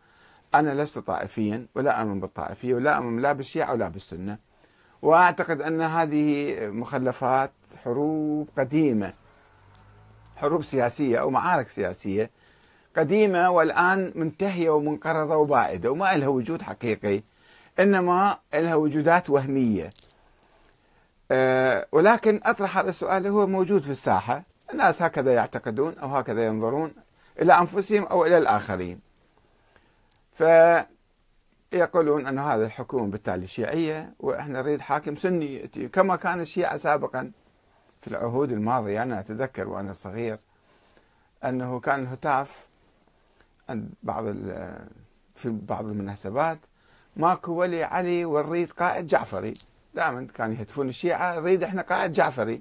أنا 0.55 0.83
لست 0.83 0.99
طائفيا 0.99 1.67
ولا 1.75 2.01
أؤمن 2.01 2.21
بالطائفية 2.21 2.75
ولا 2.75 2.97
أؤمن 2.97 3.23
لا 3.23 3.33
بالشيعة 3.33 3.73
ولا 3.73 3.89
بالسنة. 3.89 4.39
وأعتقد 5.03 5.63
أن 5.63 5.81
هذه 5.81 6.57
مخلفات 6.67 7.53
حروب 7.85 8.49
قديمة 8.59 9.13
حروب 10.37 10.65
سياسية 10.65 11.21
أو 11.21 11.31
معارك 11.31 11.69
سياسية 11.69 12.31
قديمة 12.97 13.51
والآن 13.51 14.13
منتهية 14.15 14.71
ومنقرضة 14.71 15.37
وبائدة 15.37 15.91
وما 15.91 16.17
لها 16.17 16.29
وجود 16.29 16.63
حقيقي 16.63 17.23
إنما 17.79 18.39
لها 18.55 18.75
وجودات 18.75 19.31
وهمية. 19.31 19.91
أه 21.31 21.87
ولكن 21.93 22.41
أطرح 22.45 22.79
هذا 22.79 22.89
السؤال 22.89 23.27
هو 23.27 23.47
موجود 23.47 23.83
في 23.83 23.91
الساحة. 23.91 24.43
الناس 24.73 25.03
هكذا 25.03 25.35
يعتقدون 25.35 25.99
أو 25.99 26.09
هكذا 26.09 26.47
ينظرون 26.47 26.93
إلى 27.43 27.59
أنفسهم 27.59 28.05
أو 28.05 28.27
إلى 28.27 28.39
الآخرين. 28.39 29.01
فيقولون 31.71 32.27
أن 32.27 32.39
هذا 32.39 32.67
الحكومة 32.67 33.11
بالتالي 33.11 33.47
شيعية 33.47 34.13
وإحنا 34.21 34.63
نريد 34.63 34.81
حاكم 34.81 35.17
سني 35.17 35.59
كما 35.93 36.17
كان 36.17 36.41
الشيعة 36.41 36.77
سابقا 36.77 37.31
في 38.01 38.09
العهود 38.09 38.53
الماضية 38.53 39.03
أنا 39.03 39.21
أتذكر 39.21 39.69
وأنا 39.69 39.93
صغير 39.93 40.39
أنه 41.45 41.81
كان 41.81 42.01
الهتاف 42.01 42.67
عند 43.69 43.91
بعض 44.03 44.25
في 45.37 45.59
بعض 45.69 45.87
المناسبات 45.87 46.59
ماكو 47.17 47.53
ولي 47.53 47.85
علي 47.85 48.25
ونريد 48.25 48.73
قائد 48.73 49.07
جعفري. 49.07 49.55
دائما 49.95 50.27
كانوا 50.35 50.55
يهتفون 50.55 50.89
الشيعة 50.89 51.41
نريد 51.41 51.63
إحنا 51.63 51.83
قائد 51.83 52.13
جعفري. 52.13 52.61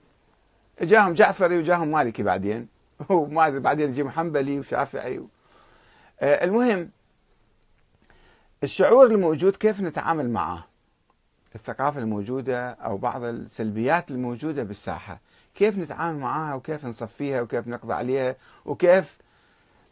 جاهم 0.82 1.14
جعفري 1.14 1.58
وجاهم 1.58 1.92
مالكي 1.92 2.24
بعدين. 2.24 2.68
وما 3.10 3.50
بعدين 3.50 3.90
يجي 3.90 4.10
حنبلي 4.10 4.60
وشافعي 4.60 5.22
آه، 6.22 6.46
المهم 6.46 6.90
الشعور 8.64 9.06
الموجود 9.06 9.56
كيف 9.56 9.82
نتعامل 9.82 10.30
معه؟ 10.30 10.68
الثقافة 11.56 12.00
الموجودة 12.00 12.70
أو 12.70 12.98
بعض 12.98 13.24
السلبيات 13.24 14.12
الموجودة 14.12 14.64
بالساحة. 14.64 15.20
كيف 15.56 15.78
نتعامل 15.78 16.20
معها 16.20 16.56
وكيف 16.56 16.86
نصفيها 16.86 17.42
وكيف 17.42 17.68
نقضي 17.68 17.94
عليها 17.94 18.36
وكيف 18.66 19.18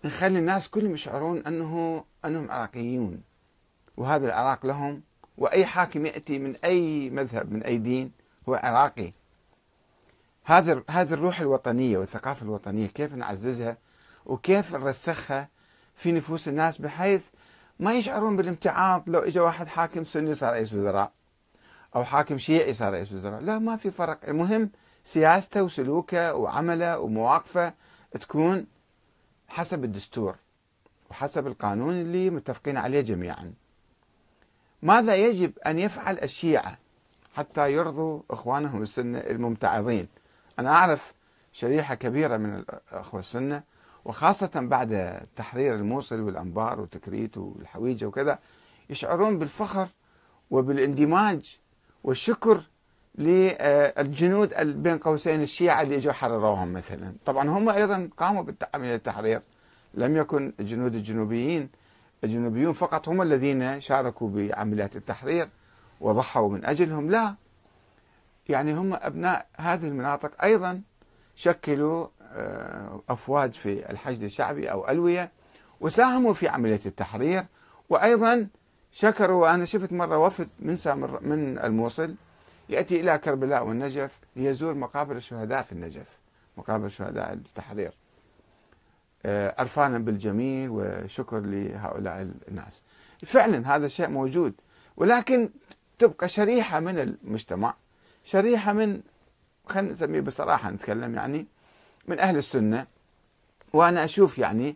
نخلي 0.06 0.40
الناس 0.40 0.70
كلهم 0.70 0.94
يشعرون 0.94 1.38
أنه 1.48 2.04
أنهم 2.26 2.52
عراقيون؟ 2.52 3.22
وهذا 3.98 4.26
العراق 4.26 4.66
لهم 4.66 5.02
وأي 5.38 5.66
حاكم 5.66 6.06
يأتي 6.06 6.40
من 6.40 6.56
أي 6.64 7.10
مذهب 7.10 7.52
من 7.52 7.64
أي 7.64 7.78
دين 7.78 8.12
هو 8.50 8.56
عراقي. 8.56 9.12
هذا 10.44 10.84
هذه 10.90 11.14
الروح 11.14 11.40
الوطنية 11.40 11.98
والثقافة 11.98 12.44
الوطنية 12.44 12.88
كيف 12.88 13.14
نعززها 13.14 13.78
وكيف 14.26 14.76
نرسخها 14.76 15.50
في 15.96 16.12
نفوس 16.12 16.48
الناس 16.48 16.78
بحيث 16.78 17.22
ما 17.80 17.94
يشعرون 17.94 18.38
بالامتعاض 18.38 19.04
لو 19.08 19.20
اجى 19.20 19.40
واحد 19.40 19.68
حاكم 19.68 20.06
سني 20.06 20.36
صار 20.36 20.54
رئيس 20.54 20.74
وزراء 20.74 21.12
أو 21.96 22.04
حاكم 22.04 22.38
شيعي 22.38 22.74
صار 22.74 22.94
رئيس 22.94 23.12
وزراء. 23.14 23.42
لا 23.42 23.60
ما 23.60 23.76
في 23.76 23.92
فرق. 23.92 24.20
المهم 24.28 24.70
سياسته 25.04 25.64
وسلوكه 25.64 26.36
وعمله 26.36 27.00
ومواقفه 27.00 27.74
تكون 28.22 28.66
حسب 29.48 29.84
الدستور 29.84 30.36
وحسب 31.12 31.48
القانون 31.48 31.94
اللي 31.94 32.30
متفقين 32.30 32.78
عليه 32.78 33.02
جميعا. 33.02 33.54
ماذا 34.82 35.16
يجب 35.16 35.52
أن 35.66 35.80
يفعل 35.80 36.20
الشيعة 36.24 36.78
حتى 37.36 37.74
يرضوا 37.74 38.22
إخوانهم 38.32 38.82
السنة 38.82 39.18
الممتعضين؟ 39.20 40.08
أنا 40.60 40.70
أعرف 40.70 41.14
شريحة 41.54 41.96
كبيرة 41.96 42.38
من 42.38 42.56
الأخوة 42.56 43.20
السنة 43.20 43.64
وخاصة 44.06 44.52
بعد 44.56 45.22
تحرير 45.36 45.76
الموصل 45.76 46.20
والأنبار 46.20 46.82
وتكريت 46.82 47.38
والحويجة 47.38 48.06
وكذا 48.06 48.40
يشعرون 48.90 49.40
بالفخر 49.40 49.88
وبالاندماج 50.52 51.60
والشكر 52.04 52.62
للجنود 53.18 54.54
بين 54.84 54.98
قوسين 54.98 55.42
الشيعة 55.42 55.82
اللي 55.82 55.96
إجوا 55.96 56.14
حرروهم 56.14 56.74
مثلا. 56.74 57.14
طبعا 57.26 57.50
هم 57.50 57.70
أيضا 57.70 58.10
قاموا 58.18 58.44
بعملية 58.44 58.96
التحرير 58.96 59.42
لم 59.94 60.18
يكن 60.18 60.54
الجنود 60.60 60.96
الجنوبيين 60.96 61.70
الجنوبيون 62.24 62.74
فقط 62.74 63.10
هم 63.10 63.22
الذين 63.22 63.80
شاركوا 63.82 64.30
بعمليات 64.30 64.96
التحرير 64.96 65.50
وضحوا 66.02 66.50
من 66.50 66.66
أجلهم 66.66 67.12
لا. 67.12 67.36
يعني 68.50 68.74
هم 68.74 68.94
أبناء 68.94 69.48
هذه 69.58 69.88
المناطق 69.88 70.44
أيضا 70.44 70.82
شكلوا 71.36 72.08
أفواج 73.10 73.54
في 73.54 73.90
الحشد 73.92 74.24
الشعبي 74.24 74.72
أو 74.72 74.90
ألوية 74.90 75.32
وساهموا 75.82 76.34
في 76.34 76.48
عملية 76.48 76.82
التحرير 76.86 77.46
وأيضا 77.90 78.48
شكروا 78.92 79.42
وأنا 79.44 79.66
شفت 79.66 79.94
مرة 79.94 80.18
وفد 80.18 80.48
من 80.60 80.78
من 81.22 81.60
الموصل 81.60 82.16
يأتي 82.70 83.00
إلى 83.00 83.18
كربلاء 83.18 83.68
والنجف 83.68 84.20
ليزور 84.36 84.74
مقابر 84.74 85.16
الشهداء 85.16 85.62
في 85.62 85.72
النجف 85.72 86.18
مقابر 86.58 86.90
شهداء 86.90 87.34
التحرير. 87.34 87.92
عرفانا 89.26 89.96
آه، 89.96 90.00
بالجميل 90.00 90.70
وشكر 90.72 91.40
لهؤلاء 91.40 92.32
الناس. 92.48 92.82
فعلا 93.26 93.76
هذا 93.76 93.86
الشيء 93.86 94.08
موجود 94.08 94.54
ولكن 94.98 95.50
تبقى 96.00 96.30
شريحة 96.30 96.80
من 96.80 97.00
المجتمع 97.00 97.74
شريحة 98.24 98.74
من 98.74 99.02
خلينا 99.66 99.92
نسميه 99.92 100.22
بصراحة 100.22 100.72
نتكلم 100.72 101.16
يعني 101.16 101.46
من 102.08 102.20
أهل 102.20 102.38
السنة 102.38 102.86
وأنا 103.74 104.04
أشوف 104.04 104.38
يعني 104.38 104.76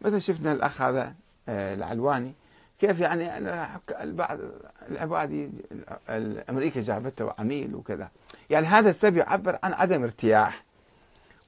مثل 0.00 0.20
شفنا 0.20 0.52
الأخ 0.52 0.82
هذا 0.82 1.14
آه، 1.48 1.74
العلواني 1.74 2.32
كيف 2.80 3.00
يعني 3.00 3.28
بعض 4.04 4.38
العبادي 4.88 5.50
الأمريكا 6.08 6.82
جابته 6.82 7.32
عميل 7.38 7.74
وكذا. 7.74 8.10
يعني 8.50 8.66
هذا 8.66 8.90
السبب 8.90 9.16
يعبر 9.16 9.58
عن 9.62 9.72
عدم 9.72 10.02
ارتياح 10.02 10.64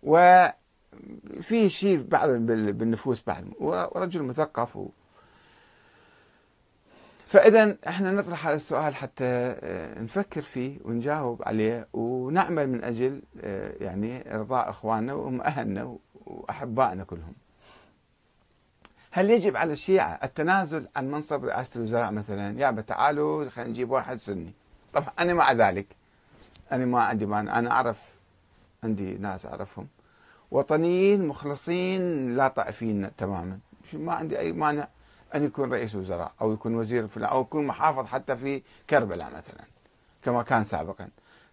وفي 0.03 1.69
شيء 1.69 2.03
بعض 2.09 2.31
بالنفوس 2.31 3.23
بعد 3.27 3.45
ورجل 3.61 4.23
مثقف 4.23 4.79
و 7.29 7.31
فإذا 7.31 7.77
إحنا 7.89 8.13
نطرح 8.13 8.47
هذا 8.47 8.57
السؤال 8.57 8.95
حتى 8.95 9.25
آه، 9.25 10.01
نفكر 10.01 10.43
فيه 10.43 10.79
ونجاوب 10.85 11.43
عليه 11.43 11.89
ونعمل 11.93 12.67
من 12.67 12.85
أجل 12.85 13.23
آه، 13.41 13.73
يعني 13.81 14.35
إرضاء 14.35 14.71
إخواننا 14.71 15.15
وهم 15.15 15.41
أهلنا 15.41 15.97
وأحبائنا 16.27 17.05
كلهم. 17.05 17.35
هل 19.11 19.31
يجب 19.31 19.57
على 19.57 19.73
الشيعة 19.73 20.21
التنازل 20.25 20.89
عن 20.97 21.11
منصب 21.11 21.45
رئاسة 21.45 21.79
الوزراء 21.79 22.13
مثلا؟ 22.13 22.61
يا 22.61 22.71
تعالوا 22.71 23.49
خلينا 23.49 23.71
نجيب 23.71 23.91
واحد 23.91 24.19
سني. 24.21 24.53
طبعا 24.93 25.09
أنا 25.19 25.35
مع 25.35 25.53
ذلك. 25.53 25.87
أنا 26.73 26.87
ما 26.87 27.03
عندي 27.03 27.27
مانع. 27.27 27.59
أنا 27.59 27.71
أعرف 27.71 27.99
عندي 28.85 29.15
ناس 29.15 29.47
أعرفهم. 29.47 29.89
وطنيين 30.51 31.27
مخلصين 31.27 32.37
لا 32.37 32.49
طائفيين 32.49 33.17
تماما. 33.17 33.59
ما 33.93 34.13
عندي 34.13 34.39
أي 34.39 34.53
مانع. 34.53 34.89
أن 35.35 35.45
يكون 35.45 35.73
رئيس 35.73 35.95
وزراء 35.95 36.33
أو 36.41 36.53
يكون 36.53 36.75
وزير 36.75 37.07
فلان 37.07 37.31
أو 37.31 37.41
يكون 37.41 37.67
محافظ 37.67 38.07
حتى 38.07 38.37
في 38.37 38.63
كربلاء 38.91 39.29
مثلا 39.29 39.65
كما 40.23 40.43
كان 40.43 40.65
سابقا. 40.65 41.09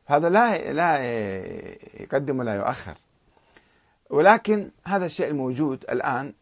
هذا 0.06 0.30
لا 0.30 0.72
لا 0.72 1.04
يقدم 2.02 2.40
ولا 2.40 2.56
يؤخر. 2.56 2.98
ولكن 4.10 4.70
هذا 4.86 5.06
الشيء 5.06 5.28
الموجود 5.28 5.86
الآن 5.90 6.34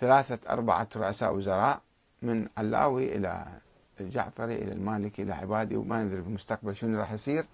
ثلاثة 0.00 0.38
أربعة 0.48 0.88
رؤساء 0.96 1.34
وزراء 1.34 1.80
من 2.22 2.48
علاوي 2.58 3.16
إلى 3.16 3.44
الجعفري 4.00 4.54
إلى 4.54 4.72
المالكي 4.72 5.22
إلى 5.22 5.34
عبادي 5.34 5.76
وما 5.76 6.04
ندري 6.04 6.22
في 6.22 6.28
المستقبل 6.28 6.76
شنو 6.76 6.98
راح 6.98 7.12
يصير. 7.12 7.44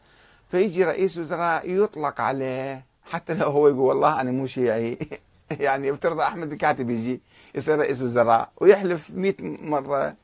فيجي 0.50 0.84
رئيس 0.84 1.18
وزراء 1.18 1.70
يطلق 1.70 2.20
عليه 2.20 2.84
حتى 3.04 3.34
لو 3.34 3.50
هو 3.50 3.68
يقول 3.68 3.80
والله 3.80 4.20
أنا 4.20 4.30
مو 4.30 4.46
شيعي. 4.46 4.98
يعني 5.66 5.90
افترض 5.90 6.20
أحمد 6.20 6.52
الكاتب 6.52 6.90
يجي 6.90 7.20
يصير 7.54 7.78
رئيس 7.78 8.02
وزراء 8.02 8.50
ويحلف 8.60 9.10
مئة 9.10 9.34
مرة 9.40 10.14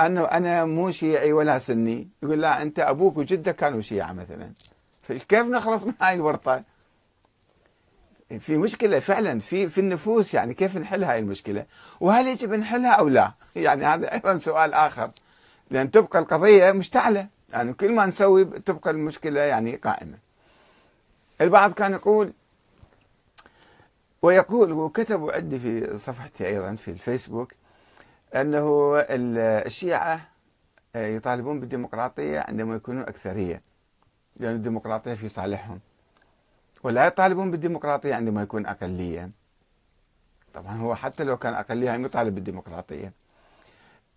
أنه 0.00 0.24
أنا 0.24 0.64
مو 0.64 0.90
شيعي 0.90 1.32
ولا 1.32 1.58
سني 1.58 2.08
يقول 2.22 2.40
لا 2.40 2.62
أنت 2.62 2.78
أبوك 2.78 3.16
وجدك 3.16 3.56
كانوا 3.56 3.80
شيعة 3.80 4.12
مثلا 4.12 4.50
فكيف 5.08 5.46
نخلص 5.46 5.84
من 5.84 5.92
هاي 6.00 6.14
الورطة 6.14 6.62
في 8.40 8.56
مشكلة 8.56 9.00
فعلا 9.00 9.40
في 9.40 9.68
في 9.68 9.78
النفوس 9.78 10.34
يعني 10.34 10.54
كيف 10.54 10.76
نحل 10.76 11.04
هاي 11.04 11.18
المشكلة؟ 11.18 11.66
وهل 12.00 12.26
يجب 12.26 12.52
نحلها 12.52 12.90
أو 12.92 13.08
لا؟ 13.08 13.32
يعني 13.56 13.84
هذا 13.86 14.12
أيضا 14.12 14.38
سؤال 14.38 14.74
آخر 14.74 15.10
لأن 15.70 15.90
تبقى 15.90 16.18
القضية 16.18 16.72
مشتعلة 16.72 17.26
يعني 17.52 17.72
كل 17.72 17.92
ما 17.92 18.06
نسوي 18.06 18.44
تبقى 18.44 18.90
المشكلة 18.90 19.40
يعني 19.40 19.76
قائمة. 19.76 20.18
البعض 21.40 21.72
كان 21.72 21.92
يقول 21.92 22.32
ويقول 24.22 24.72
وكتبوا 24.72 25.32
عندي 25.32 25.58
في 25.58 25.98
صفحتي 25.98 26.46
أيضا 26.46 26.74
في 26.74 26.90
الفيسبوك 26.90 27.52
أنه 28.34 28.94
الشيعة 29.08 30.20
يطالبون 30.94 31.60
بالديمقراطية 31.60 32.40
عندما 32.40 32.74
يكونون 32.74 33.02
أكثرية 33.02 33.62
لأن 34.36 34.54
الديمقراطية 34.54 35.14
في 35.14 35.28
صالحهم. 35.28 35.80
ولا 36.82 37.06
يطالبون 37.06 37.50
بالديمقراطية 37.50 38.14
عندما 38.14 38.42
يكون 38.42 38.66
أقلية 38.66 39.30
طبعا 40.54 40.76
هو 40.76 40.94
حتى 40.94 41.24
لو 41.24 41.36
كان 41.36 41.54
أقلية 41.54 41.92
يطالب 41.92 42.34
بالديمقراطية. 42.34 43.12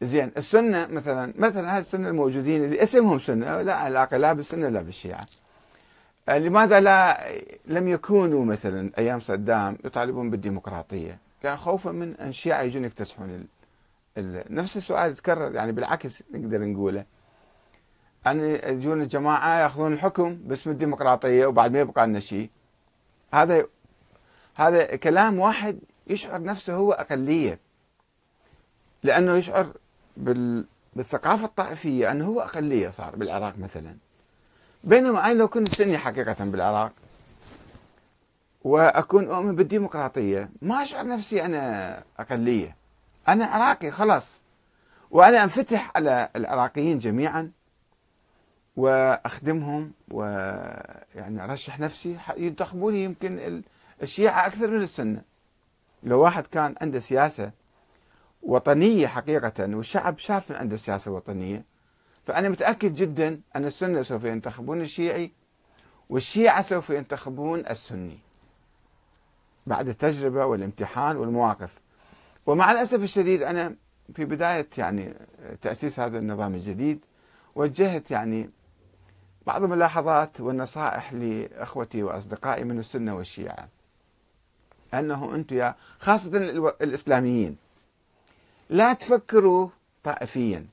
زين 0.01 0.31
السنة 0.37 0.87
مثلا 0.87 1.33
مثلا 1.37 1.77
هذه 1.77 1.81
السنة 1.81 2.09
الموجودين 2.09 2.63
اللي 2.63 2.83
اسمهم 2.83 3.19
سنة 3.19 3.61
لا 3.61 3.75
علاقة 3.75 4.17
لا 4.17 4.33
بالسنة 4.33 4.65
ولا 4.65 4.81
بالشيعة. 4.81 5.25
لماذا 6.29 6.79
لا 6.79 7.27
لم 7.65 7.87
يكونوا 7.87 8.45
مثلا 8.45 8.91
أيام 8.97 9.19
صدام 9.19 9.77
يطالبون 9.85 10.29
بالديمقراطية؟ 10.29 11.19
كان 11.43 11.57
خوفا 11.57 11.91
من 11.91 12.15
أن 12.15 12.29
الشيعة 12.29 12.61
يجون 12.61 12.85
يكتسحون 12.85 13.29
ال... 13.29 13.45
ال... 14.17 14.55
نفس 14.55 14.77
السؤال 14.77 15.11
يتكرر 15.11 15.55
يعني 15.55 15.71
بالعكس 15.71 16.23
نقدر 16.33 16.65
نقوله. 16.65 17.05
أن 18.27 18.39
يجون 18.63 19.01
الجماعة 19.01 19.59
يأخذون 19.59 19.93
الحكم 19.93 20.35
باسم 20.35 20.69
الديمقراطية 20.69 21.45
وبعد 21.45 21.71
ما 21.71 21.79
يبقى 21.79 22.07
لنا 22.07 22.19
شيء. 22.19 22.49
هذا 23.33 23.65
هذا 24.55 24.95
كلام 24.95 25.39
واحد 25.39 25.79
يشعر 26.07 26.43
نفسه 26.43 26.73
هو 26.73 26.91
أقلية. 26.91 27.59
لأنه 29.03 29.35
يشعر 29.35 29.67
بال 30.17 30.65
بالثقافة 30.95 31.45
الطائفية 31.45 32.11
أنه 32.11 32.25
هو 32.25 32.41
أقلية 32.41 32.89
صار 32.89 33.15
بالعراق 33.15 33.57
مثلا. 33.57 33.95
بينما 34.85 35.25
أنا 35.25 35.33
لو 35.33 35.47
كنت 35.47 35.75
سني 35.75 35.97
حقيقة 35.97 36.45
بالعراق 36.45 36.91
وأكون 38.63 39.29
أؤمن 39.29 39.55
بالديمقراطية 39.55 40.49
ما 40.61 40.83
أشعر 40.83 41.07
نفسي 41.07 41.45
أنا 41.45 42.03
أقلية. 42.19 42.75
أنا 43.27 43.45
عراقي 43.45 43.91
خلاص. 43.91 44.39
وأنا 45.11 45.43
أنفتح 45.43 45.91
على 45.95 46.29
العراقيين 46.35 46.99
جميعا 46.99 47.51
وأخدمهم 48.75 49.91
ويعني 50.11 51.43
أرشح 51.43 51.79
نفسي. 51.79 52.17
ينتخبوني 52.37 53.03
يمكن 53.03 53.61
الشيعة 54.03 54.47
أكثر 54.47 54.67
من 54.67 54.81
السنة. 54.81 55.21
لو 56.03 56.21
واحد 56.21 56.47
كان 56.47 56.75
عنده 56.81 56.99
سياسة 56.99 57.51
وطنية 58.43 59.07
حقيقة 59.07 59.75
والشعب 59.75 60.17
شاف 60.19 60.51
من 60.51 60.57
عنده 60.57 60.77
سياسة 60.77 61.11
وطنية 61.11 61.74
فأنا 62.25 62.49
متأكد 62.49 62.95
جدا 62.95 63.41
أن 63.55 63.65
السنة 63.65 64.01
سوف 64.01 64.23
ينتخبون 64.23 64.81
الشيعي 64.81 65.31
والشيعة 66.09 66.61
سوف 66.61 66.89
ينتخبون 66.89 67.59
السني 67.59 68.17
بعد 69.67 69.87
التجربة 69.87 70.45
والامتحان 70.45 71.17
والمواقف. 71.17 71.71
ومع 72.45 72.71
الأسف 72.71 73.03
الشديد 73.03 73.41
أنا 73.43 73.75
في 74.15 74.25
بداية 74.25 74.67
يعني 74.77 75.13
تأسيس 75.61 75.99
هذا 75.99 76.17
النظام 76.17 76.55
الجديد 76.55 76.99
وجهت 77.55 78.11
يعني 78.11 78.49
بعض 79.47 79.63
الملاحظات 79.63 80.41
والنصائح 80.41 81.13
لإخوتي 81.13 82.03
وأصدقائي 82.03 82.63
من 82.63 82.79
السنة 82.79 83.15
والشيعة. 83.15 83.67
أنه 84.93 85.35
أنتم 85.35 85.55
يا 85.55 85.75
خاصة 85.99 86.37
الإسلاميين 86.81 87.57
لا 88.69 88.93
تفكروا 88.93 89.69
طائفيا. 90.03 90.65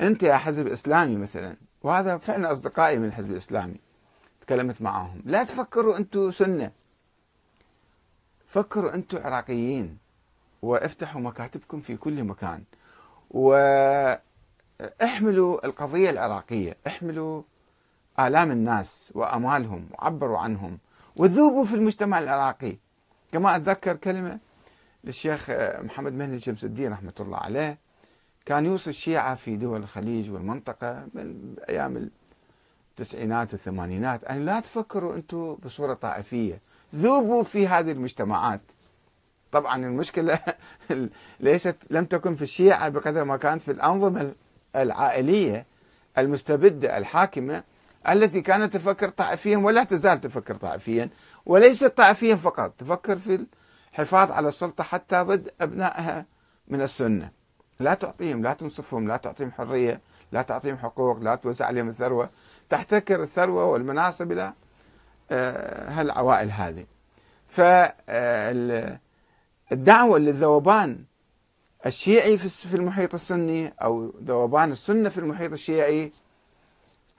أنت 0.00 0.22
يا 0.22 0.36
حزب 0.36 0.66
إسلامي 0.66 1.16
مثلا 1.16 1.56
وهذا 1.82 2.18
فعلا 2.18 2.52
أصدقائي 2.52 2.98
من 2.98 3.04
الحزب 3.04 3.30
الإسلامي 3.30 3.80
تكلمت 4.40 4.82
معهم 4.82 5.22
لا 5.24 5.44
تفكروا 5.44 5.96
أنتم 5.96 6.30
سنة. 6.30 6.70
فكروا 8.46 8.94
أنتم 8.94 9.18
عراقيين 9.18 9.98
وافتحوا 10.62 11.20
مكاتبكم 11.20 11.80
في 11.80 11.96
كل 11.96 12.24
مكان 12.24 12.62
و 13.30 13.54
احملوا 15.02 15.66
القضية 15.66 16.10
العراقية 16.10 16.76
احملوا 16.86 17.42
آلام 18.20 18.50
الناس 18.50 19.12
وأمالهم 19.14 19.88
وعبروا 19.92 20.38
عنهم 20.38 20.78
وذوبوا 21.16 21.64
في 21.64 21.74
المجتمع 21.74 22.18
العراقي. 22.18 22.76
كما 23.32 23.56
أتذكر 23.56 23.96
كلمة 23.96 24.38
للشيخ 25.04 25.50
محمد 25.80 26.12
مهدي 26.12 26.40
شمس 26.40 26.64
الدين 26.64 26.92
رحمة 26.92 27.12
الله 27.20 27.38
عليه 27.38 27.78
كان 28.48 28.66
يوصي 28.66 28.90
الشيعة 28.90 29.34
في 29.34 29.56
دول 29.56 29.80
الخليج 29.80 30.30
والمنطقة 30.30 31.06
من 31.14 31.54
أيام 31.68 32.10
التسعينات 32.90 33.52
والثمانينات. 33.52 34.24
أن 34.24 34.46
لا 34.46 34.60
تفكروا 34.60 35.16
أنتم 35.16 35.54
بصورة 35.54 35.94
طائفية 35.94 36.60
ذوبوا 36.94 37.42
في 37.42 37.68
هذه 37.68 37.92
المجتمعات. 37.92 38.60
طبعا 39.52 39.76
المشكلة 39.84 40.38
ليست 41.40 41.76
لم 41.90 42.04
تكن 42.04 42.34
في 42.34 42.42
الشيعة 42.42 42.88
بقدر 42.88 43.24
ما 43.24 43.36
كانت 43.36 43.62
في 43.62 43.70
الأنظمة 43.70 44.32
العائلية 44.76 45.66
المستبدة 46.18 46.98
الحاكمة 46.98 47.62
التي 48.08 48.40
كانت 48.40 48.74
تفكر 48.74 49.08
طائفيا 49.08 49.56
ولا 49.56 49.84
تزال 49.84 50.20
تفكر 50.20 50.56
طائفيا 50.56 51.08
وليست 51.46 51.96
طائفيا 51.96 52.36
فقط. 52.36 52.74
تفكر 52.78 53.18
في 53.18 53.46
الحفاظ 53.92 54.30
على 54.30 54.48
السلطة 54.48 54.84
حتى 54.84 55.22
ضد 55.22 55.50
أبنائها 55.60 56.26
من 56.68 56.80
السنة. 56.82 57.37
لا 57.80 57.94
تعطيهم 57.94 58.42
لا 58.42 58.52
تنصفهم 58.52 59.08
لا 59.08 59.16
تعطيهم 59.16 59.52
حرية 59.52 60.00
لا 60.32 60.42
تعطيهم 60.42 60.78
حقوق 60.78 61.18
لا 61.18 61.34
توزع 61.34 61.66
عليهم 61.66 61.88
الثروة. 61.88 62.30
تحتكر 62.68 63.22
الثروة 63.22 63.64
والمناصب 63.64 64.32
إلى 64.32 64.52
آه، 65.30 65.90
هالعوائل 65.90 66.50
هذه. 66.50 66.86
فالدعوة 67.48 68.98
للذوبان 70.18 71.04
الشيعي 71.86 72.38
في 72.38 72.74
المحيط 72.74 73.14
السني 73.14 73.72
أو 73.82 74.14
ذوبان 74.24 74.72
السنة 74.72 75.08
في 75.08 75.18
المحيط 75.18 75.52
الشيعي 75.52 76.12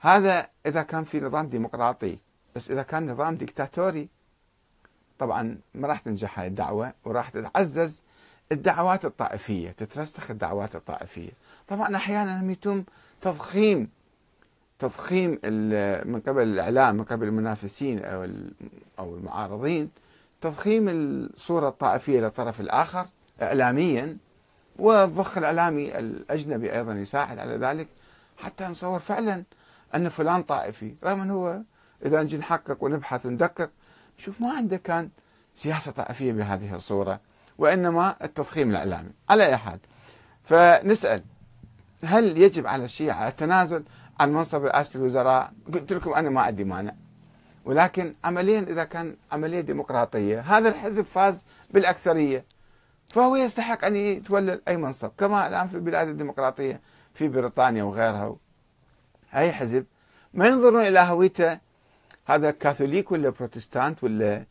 هذا 0.00 0.48
إذا 0.66 0.82
كان 0.82 1.04
في 1.04 1.20
نظام 1.20 1.46
ديمقراطي 1.46 2.18
بس 2.56 2.70
إذا 2.70 2.82
كان 2.82 3.10
نظام 3.10 3.36
ديكتاتوري 3.36 4.08
طبعا 5.18 5.58
ما 5.74 5.88
راح 5.88 6.00
تنجح 6.00 6.38
هاي 6.38 6.46
الدعوة 6.46 6.92
وراح 7.04 7.28
تتعزز 7.28 8.02
الدعوات 8.52 9.04
الطائفية 9.04 9.70
تترسخ 9.70 10.30
الدعوات 10.30 10.76
الطائفية. 10.76 11.30
طبعا 11.68 11.96
أحيانا 11.96 12.52
يتم 12.52 12.84
تضخيم 13.22 13.88
تضخيم 14.78 15.30
من 16.10 16.22
قبل 16.26 16.42
الإعلام 16.42 16.96
من 16.96 17.04
قبل 17.04 17.26
المنافسين 17.26 18.04
أو 18.04 18.28
أو 18.98 19.16
المعارضين 19.16 19.90
تضخيم 20.40 20.88
الصورة 20.88 21.68
الطائفية 21.68 22.20
للطرف 22.20 22.60
الآخر 22.60 23.06
اعلاميا 23.42 24.16
والضخ 24.78 25.38
الإعلامي 25.38 25.98
الأجنبي 25.98 26.76
أيضا 26.76 26.92
يساعد 26.92 27.38
على 27.38 27.56
ذلك 27.56 27.88
حتى 28.38 28.64
نصور 28.64 28.98
فعلا 28.98 29.44
أن 29.94 30.08
فلان 30.08 30.42
طائفي 30.42 30.94
رغم 31.04 31.20
أنه 31.20 31.34
هو 31.34 31.60
إذا 32.06 32.22
نجي 32.22 32.38
نحقق 32.38 32.84
ونبحث 32.84 33.26
وندقق 33.26 33.70
شوف 34.18 34.40
ما 34.40 34.52
عنده 34.52 34.76
كان 34.76 35.10
سياسة 35.54 35.92
طائفية 35.92 36.32
بهذه 36.32 36.74
الصورة. 36.74 37.20
وإنما 37.60 38.16
التضخيم 38.24 38.70
الإعلامي. 38.70 39.10
على 39.30 39.46
أي 39.46 39.56
حال 39.56 39.78
فنسأل 40.44 41.22
هل 42.04 42.38
يجب 42.38 42.66
على 42.66 42.84
الشيعة 42.84 43.28
التنازل 43.28 43.82
عن 44.20 44.32
منصب 44.32 44.64
رئاسة 44.64 44.98
الوزراء؟ 44.98 45.52
قلت 45.74 45.92
لكم 45.92 46.14
أنا 46.14 46.30
ما 46.30 46.40
عندي 46.40 46.64
مانع. 46.64 46.92
ولكن 47.64 48.14
عمليا 48.24 48.60
إذا 48.60 48.84
كان 48.84 49.16
عملية 49.32 49.60
ديمقراطية 49.60 50.40
هذا 50.40 50.68
الحزب 50.68 51.02
فاز 51.02 51.44
بالأكثرية 51.70 52.44
فهو 53.06 53.36
يستحق 53.36 53.84
أن 53.84 53.96
يتولى 53.96 54.60
أي 54.68 54.76
منصب. 54.76 55.10
كما 55.18 55.46
الآن 55.46 55.68
في 55.68 55.74
البلاد 55.74 56.08
الديمقراطية 56.08 56.80
في 57.14 57.28
بريطانيا 57.28 57.82
وغيرها. 57.82 58.36
أي 59.34 59.52
حزب؟ 59.52 59.84
ما 60.34 60.46
ينظرون 60.46 60.86
إلى 60.86 61.00
هويته؟ 61.00 61.58
هذا 62.26 62.50
كاثوليك 62.50 63.12
ولا 63.12 63.30
بروتستانت 63.30 64.04
ولا 64.04 64.44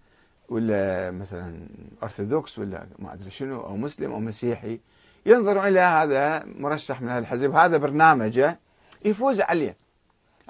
ولا 0.50 1.12
مثلا 1.12 1.68
أرثوذكس 2.04 2.60
ولا 2.60 2.88
ما 3.00 3.14
أدري 3.14 3.30
شنو 3.30 3.62
أو 3.62 3.78
مسلم 3.78 4.12
أو 4.12 4.20
مسيحي 4.20 4.80
ينظرون 5.26 5.68
إلى 5.68 5.80
هذا 5.80 6.46
مرشح 6.46 7.02
من 7.02 7.10
الحزب. 7.10 7.56
هذا 7.56 7.78
برنامجه 7.78 8.60
يفوز 9.06 9.42
عليه. 9.42 9.78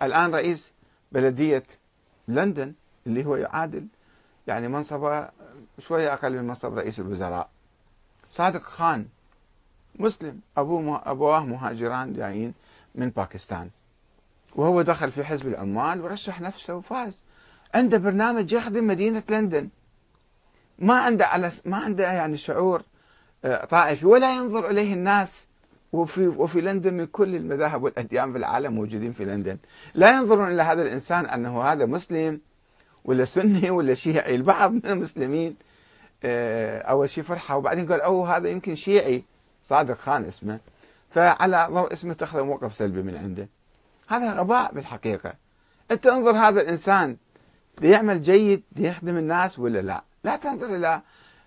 الآن 0.01 0.35
رئيس 0.35 0.73
بلدية 1.11 1.63
لندن 2.27 2.73
اللي 3.07 3.25
هو 3.25 3.35
يعادل 3.35 3.87
يعني 4.47 4.67
منصبه 4.67 5.29
شوية 5.79 6.13
أقل 6.13 6.31
من 6.31 6.47
منصب 6.47 6.77
رئيس 6.77 6.99
الوزراء. 6.99 7.49
صادق 8.31 8.63
خان 8.63 9.05
مسلم 9.95 10.39
ابوه 10.57 11.01
أبواه 11.11 11.45
مهاجران 11.45 12.13
جايين 12.13 12.53
من 12.95 13.09
باكستان. 13.09 13.69
وهو 14.55 14.81
دخل 14.81 15.11
في 15.11 15.23
حزب 15.23 15.47
العمال 15.47 16.01
ورشح 16.01 16.41
نفسه 16.41 16.75
وفاز. 16.75 17.23
عنده 17.75 17.97
برنامج 17.97 18.53
يخدم 18.53 18.87
مدينة 18.87 19.23
لندن. 19.29 19.69
ما 20.79 20.97
عنده 20.97 21.25
على 21.25 21.51
ما 21.65 21.77
عنده 21.77 22.03
يعني 22.03 22.37
شعور 22.37 22.81
آه، 23.45 23.65
طائفي 23.65 24.05
ولا 24.05 24.35
ينظر 24.35 24.69
إليه 24.69 24.93
الناس. 24.93 25.45
وفي 25.93 26.27
وفي 26.27 26.61
لندن 26.61 26.93
من 26.93 27.05
كل 27.05 27.35
المذاهب 27.35 27.83
والأديان 27.83 28.31
في 28.31 28.37
العالم 28.37 28.73
موجودين 28.73 29.13
في 29.13 29.25
لندن. 29.25 29.57
لا 29.93 30.17
ينظرون 30.17 30.51
إلى 30.51 30.63
هذا 30.63 30.81
الإنسان 30.81 31.25
أنه 31.25 31.63
هذا 31.63 31.85
مسلم 31.85 32.39
ولا 33.05 33.25
سني 33.25 33.69
ولا 33.69 33.93
شيعي. 33.93 34.35
البعض 34.35 34.71
من 34.71 34.85
المسلمين 34.85 35.55
آه، 36.23 36.81
أول 36.81 37.09
شيء 37.09 37.23
فرحة 37.23 37.57
وبعدين 37.57 37.91
قال 37.91 38.01
أوه 38.01 38.37
هذا 38.37 38.49
يمكن 38.49 38.75
شيعي 38.75 39.23
صادق 39.63 39.97
خان 39.97 40.25
اسمه. 40.25 40.59
فعلى 41.11 41.67
ضوء 41.71 41.93
اسمه 41.93 42.11
اتخذ 42.11 42.43
موقف 42.43 42.73
سلبي 42.73 43.01
من 43.01 43.15
عنده. 43.15 43.47
هذا 44.07 44.33
غباء 44.33 44.73
بالحقيقة. 44.73 45.33
أنت 45.91 46.07
انظر 46.07 46.37
هذا 46.37 46.61
الإنسان 46.61 47.17
ليعمل 47.81 48.21
جيد 48.21 48.63
ليخدم 48.75 49.17
الناس 49.17 49.59
ولا 49.59 49.81
لا؟ 49.81 50.03
لا 50.23 50.35
تنظر 50.35 50.75
إلى 50.75 51.01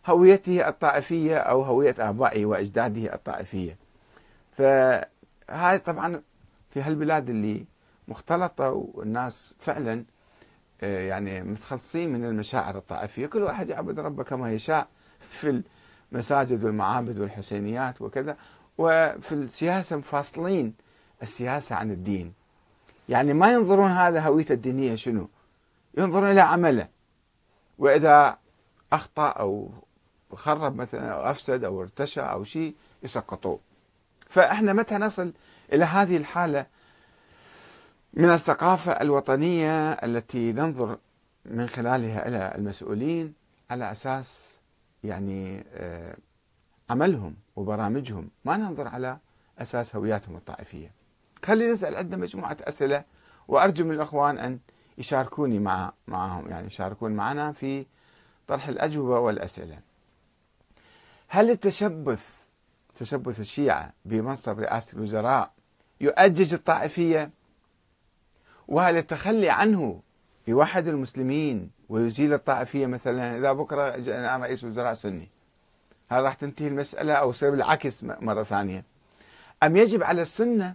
هويته 0.06 0.68
الطائفية 0.68 1.37
أو 1.37 1.62
هوية 1.62 1.94
آبائه 1.98 2.46
وأجداده 2.46 3.14
الطائفية. 3.14 3.76
فهذه 4.56 5.76
طبعا 5.76 6.22
في 6.70 6.82
هالبلاد 6.82 7.30
اللي 7.30 7.64
مختلطة 8.08 8.70
والناس 8.70 9.54
فعلا 9.61 10.04
آه، 10.82 11.00
يعني 11.00 11.42
متخلصين 11.42 12.12
من 12.12 12.24
المشاعر 12.24 12.78
الطائفية. 12.78 13.26
كل 13.26 13.42
واحد 13.42 13.68
يعبد 13.68 14.00
ربه 14.00 14.24
كما 14.24 14.52
يشاء 14.52 14.88
في 15.40 15.62
المساجد 16.12 16.64
والمعابد 16.64 17.18
والحسينيات 17.18 18.02
وكذا 18.02 18.37
وفي 18.78 19.32
السياسة 19.32 19.96
مفاصلين 19.96 20.74
السياسة 21.22 21.76
عن 21.76 21.90
الدين. 21.90 22.32
يعني 23.08 23.32
ما 23.32 23.52
ينظرون 23.52 23.90
هذا 23.90 24.20
هويته 24.20 24.52
الدينية 24.52 24.94
شنو؟ 24.94 25.28
ينظرون 25.98 26.30
إلى 26.30 26.40
عمله. 26.40 26.88
وإذا 27.78 28.38
أخطأ 28.92 29.28
أو 29.28 29.70
خرب 30.35 30.76
مثلا 30.76 31.12
أو 31.12 31.31
أفسد 31.31 31.64
أو 31.64 31.83
ارتشى 31.83 32.20
أو 32.20 32.44
شيء 32.44 32.74
يسقطوه. 33.02 33.61
فإحنا 34.31 34.72
متى 34.72 34.94
نصل 34.94 35.33
إلى 35.72 35.85
هذه 35.85 36.16
الحالة 36.16 36.66
من 38.14 38.28
الثقافة 38.31 38.92
الوطنية 38.92 39.92
التي 39.92 40.52
ننظر 40.52 40.98
من 41.44 41.66
خلالها 41.66 42.28
إلى 42.28 42.52
المسؤولين 42.59 43.35
على 43.70 43.92
أساس 43.92 44.57
يعني 45.05 45.64
آه، 45.74 46.16
عملهم 46.90 47.37
وبرامجهم 47.57 48.31
ما 48.44 48.57
ننظر 48.57 48.88
على 48.88 49.18
أساس 49.59 49.96
هوياتهم 49.96 50.37
الطائفية. 50.37 50.92
خلينا 51.44 51.72
نسأل 51.72 51.96
عندنا 51.96 52.16
مجموعة 52.16 52.57
أسئلة 52.61 53.05
وأرجو 53.48 53.85
من 53.85 53.90
الأخوان 53.90 54.38
أن 54.38 54.59
يشاركوني 54.98 55.59
مع 55.59 55.92
معهم 56.07 56.48
يعني 56.48 56.66
يشاركون 56.66 57.12
معنا 57.12 57.52
في 57.52 57.87
طرح 58.48 58.68
الأجوبة 58.68 59.18
والأسئلة. 59.18 59.78
هل 61.28 61.50
التشبث 61.50 62.37
تشبث 62.96 63.40
الشيعة 63.40 63.92
بمنصب 64.05 64.61
رئاسة 64.61 64.96
الوزراء 64.96 65.52
يؤجج 66.00 66.55
الطائفية؟ 66.55 67.31
وهل 68.68 68.96
التخلي 68.96 69.50
عنه 69.50 70.00
يوحد 70.46 70.88
المسلمين 70.88 71.70
ويزيل 71.88 72.33
الطائفية 72.33 72.87
مثلا 72.87 73.37
إذا 73.38 73.52
بكرة 73.52 73.94
أنا 73.94 74.37
رئيس 74.37 74.64
وزراء 74.64 74.94
سني؟ 74.94 75.28
هل 76.09 76.22
راح 76.22 76.35
تنتهي 76.35 76.68
المسألة 76.68 77.12
أو 77.12 77.31
يصير 77.31 77.50
بالعكس 77.50 78.05
مرة 78.05 78.42
ثانية؟ 78.42 78.85
أم 79.62 79.76
يجب 79.76 80.02
على 80.02 80.22
السنة 80.22 80.74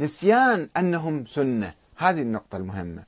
نسيان 0.00 0.68
أنهم 0.76 1.26
سنة؟ 1.26 1.74
هذه 1.96 2.22
النقطة 2.22 2.56
المهمة. 2.56 3.02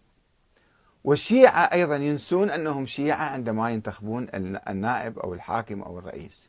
والشيعة 1.05 1.61
أيضا 1.61 1.97
ينسون 1.97 2.51
أنهم 2.51 2.87
شيعة 2.87 3.25
عندما 3.25 3.71
ينتخبون 3.71 4.29
النائب 4.69 5.19
أو 5.19 5.35
الحاكم 5.35 5.83
أو 5.83 5.99
الرئيس. 5.99 6.49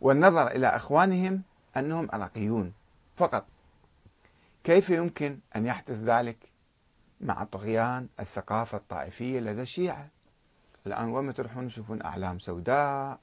والنظر 0.00 0.46
إلى 0.46 0.66
أخوانهم 0.66 1.42
أنهم 1.76 2.08
عراقيون 2.12 2.72
فقط. 3.16 3.46
كيف 4.64 4.90
يمكن 4.90 5.38
أن 5.56 5.66
يحدث 5.66 5.96
ذلك؟ 5.96 6.36
مع 7.20 7.44
طغيان 7.44 8.08
الثقافة 8.20 8.78
الطائفية 8.78 9.40
لدى 9.40 9.62
الشيعة. 9.62 10.08
الآن 10.86 11.08
وين 11.08 11.34
تروحون 11.34 11.68
تشوفون 11.68 12.02
أعلام 12.02 12.38
سوداء 12.38 13.18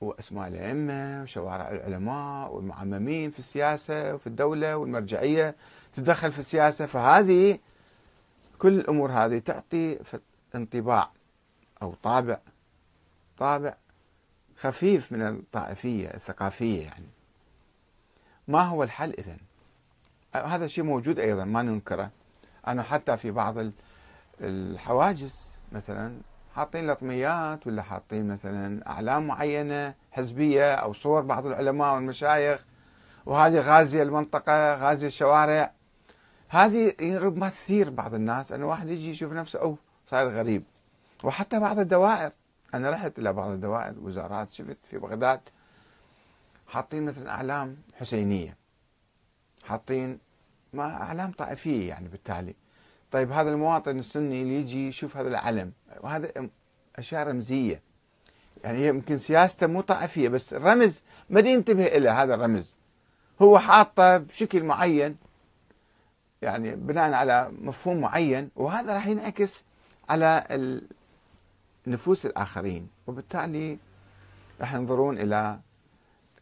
وأسماء 0.00 0.48
الأئمة 0.48 1.22
وشوارع 1.22 1.70
العلماء 1.70 2.54
والمعممين 2.54 3.30
في 3.30 3.38
السياسة 3.38 4.14
وفي 4.14 4.26
الدولة 4.26 4.76
والمرجعية 4.76 5.56
تدخل 5.92 6.32
في 6.32 6.38
السياسة. 6.38 6.86
فهذه 6.86 7.58
كل 8.60 8.80
الأمور 8.80 9.12
هذه 9.12 9.38
تعطي 9.38 9.98
انطباع 10.54 11.10
أو 11.82 11.94
طابع 12.02 12.38
طابع 13.38 13.74
خفيف 14.58 15.12
من 15.12 15.22
الطائفية 15.22 16.08
الثقافية 16.08 16.82
يعني. 16.84 17.06
ما 18.48 18.62
هو 18.62 18.82
الحل 18.82 19.14
إذن؟ 19.18 19.38
هذا 20.34 20.64
الشيء 20.64 20.84
موجود 20.84 21.18
أيضا 21.18 21.44
ما 21.44 21.62
ننكره. 21.62 22.10
أنا 22.66 22.82
حتى 22.82 23.16
في 23.16 23.30
بعض 23.30 23.54
الحواجز 24.40 25.54
مثلا 25.72 26.20
حاطين 26.54 26.90
لطميات 26.90 27.66
ولا 27.66 27.82
حاطين 27.82 28.28
مثلا 28.28 28.86
أعلام 28.86 29.26
معينة 29.26 29.94
حزبية 30.12 30.74
أو 30.74 30.92
صور 30.92 31.20
بعض 31.20 31.46
العلماء 31.46 31.94
والمشايخ 31.94 32.64
وهذه 33.26 33.60
غازية 33.60 34.02
المنطقة 34.02 34.74
غازية 34.74 35.06
الشوارع. 35.06 35.72
هذه 36.52 36.94
ربما 37.00 37.48
تثير 37.48 37.90
بعض 37.90 38.14
الناس 38.14 38.52
أن 38.52 38.62
واحد 38.62 38.88
يجي 38.88 39.10
يشوف 39.10 39.32
نفسه 39.32 39.60
أوه 39.60 39.76
صاير 40.06 40.28
غريب. 40.28 40.62
وحتى 41.24 41.60
بعض 41.60 41.78
الدوائر 41.78 42.32
أنا 42.74 42.90
رحت 42.90 43.18
إلى 43.18 43.32
بعض 43.32 43.50
الدوائر 43.50 43.94
وزارات 44.02 44.52
شفت 44.52 44.76
في 44.90 44.98
بغداد 44.98 45.40
حاطين 46.68 47.02
مثلا 47.02 47.30
أعلام 47.30 47.76
حسينية. 48.00 48.56
حاطين 49.64 50.18
ما 50.72 51.02
أعلام 51.02 51.32
طائفية 51.32 51.88
يعني 51.88 52.08
بالتالي. 52.08 52.54
طيب 53.12 53.32
هذا 53.32 53.50
المواطن 53.50 53.98
السني 53.98 54.42
اللي 54.42 54.54
يجي 54.54 54.88
يشوف 54.88 55.16
هذا 55.16 55.28
العلم 55.28 55.72
وهذا 56.00 56.48
أشياء 56.96 57.28
رمزية. 57.28 57.80
يعني 58.64 58.86
يمكن 58.86 59.18
سياسته 59.18 59.66
مو 59.66 59.80
طائفية 59.80 60.28
بس 60.28 60.54
رمز 60.54 61.02
ما 61.30 61.40
ينتبه 61.40 61.86
إلى 61.86 62.08
هذا 62.08 62.34
الرمز. 62.34 62.76
هو 63.42 63.58
حاطه 63.58 64.16
بشكل 64.16 64.62
معين 64.62 65.16
يعني 66.42 66.76
بناء 66.76 67.12
على 67.12 67.52
مفهوم 67.60 68.00
معين 68.00 68.50
وهذا 68.56 68.94
راح 68.94 69.06
ينعكس 69.06 69.62
على 70.08 70.44
نفوس 71.86 72.26
الآخرين. 72.26 72.88
وبالتالي 73.06 73.78
راح 74.60 74.74
ينظرون 74.74 75.18
إلى 75.18 75.58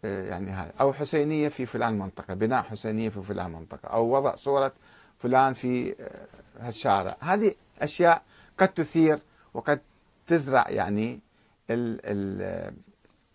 آه، 0.04 0.28
يعني 0.28 0.50
هذا. 0.50 0.72
أو 0.80 0.92
حسينية 0.92 1.48
في 1.48 1.66
فلان 1.66 1.98
منطقة 1.98 2.34
بناء 2.34 2.62
حسينية 2.62 3.08
في 3.08 3.22
فلان 3.22 3.50
منطقة 3.50 3.88
أو 3.88 4.16
وضع 4.16 4.36
صورة 4.36 4.72
فلان 5.18 5.54
في 5.54 5.94
آه، 6.00 6.26
هالشارع. 6.60 7.16
هذه 7.20 7.54
أشياء 7.80 8.22
قد 8.58 8.68
تثير 8.68 9.18
وقد 9.54 9.80
تزرع 10.26 10.70
يعني 10.70 11.20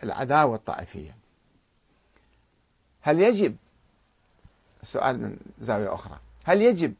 العداوة 0.03 0.55
الطائفية. 0.55 1.15
هل 3.01 3.19
يجب؟ 3.19 3.55
سؤال 4.83 5.21
من 5.21 5.37
زاوية 5.61 5.93
أخرى. 5.93 6.19
هل 6.43 6.61
يجب 6.61 6.93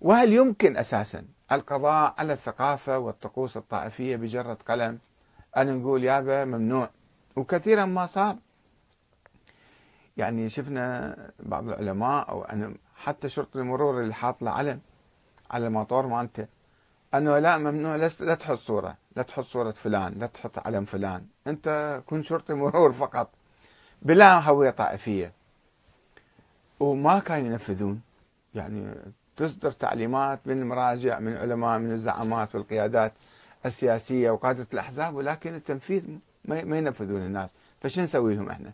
وهل 0.00 0.32
يمكن 0.32 0.76
أساسا 0.76 1.24
القضاء 1.52 2.14
على 2.18 2.32
الثقافة 2.32 2.98
والطقوس 2.98 3.56
الطائفية 3.56 4.16
بجرة 4.16 4.58
قلم؟ 4.68 4.98
أن 5.56 5.78
نقول 5.78 6.04
يابا 6.04 6.44
ممنوع. 6.44 6.90
وكثيرا 7.36 7.84
ما 7.84 8.06
صار. 8.06 8.36
يعني 10.16 10.48
شفنا 10.48 11.16
بعض 11.40 11.68
العلماء 11.68 12.28
أو 12.28 12.44
أنا 12.44 12.74
حتى 12.96 13.28
شرطة 13.28 13.58
المرور 13.58 14.00
اللي 14.00 14.14
حاط 14.14 14.42
له 14.42 14.50
علم 14.50 14.80
على 15.50 15.66
الموتور 15.66 16.06
مالته. 16.06 16.46
أنه 17.14 17.38
لا 17.38 17.58
ممنوع. 17.58 17.96
لا 17.96 18.34
تحط 18.34 18.58
صورة. 18.58 18.96
لا 19.16 19.22
تحط 19.22 19.44
صورة 19.44 19.70
فلان. 19.70 20.14
لا 20.18 20.26
تحط 20.26 20.66
علم 20.66 20.84
فلان. 20.84 21.26
أنت 21.46 22.00
كن 22.06 22.22
شرطي 22.22 22.54
مرور 22.54 22.92
فقط. 22.92 23.30
بلا 24.02 24.38
هوية 24.38 24.70
طائفية. 24.70 25.32
وما 26.80 27.18
كانوا 27.18 27.46
ينفذون. 27.52 28.07
يعني 28.58 28.94
تصدر 29.36 29.70
تعليمات 29.70 30.40
من 30.46 30.58
المراجع 30.58 31.18
من 31.18 31.32
العلماء 31.32 31.78
من 31.78 31.92
الزعامات 31.92 32.54
والقيادات 32.54 33.12
السياسية 33.66 34.30
وقادة 34.30 34.66
الأحزاب 34.72 35.14
ولكن 35.14 35.54
التنفيذ 35.54 36.02
ما 36.44 36.78
ينفذون 36.78 37.22
الناس 37.22 37.50
فشو 37.80 38.02
نسوي 38.02 38.34
لهم 38.34 38.48
إحنا؟ 38.50 38.72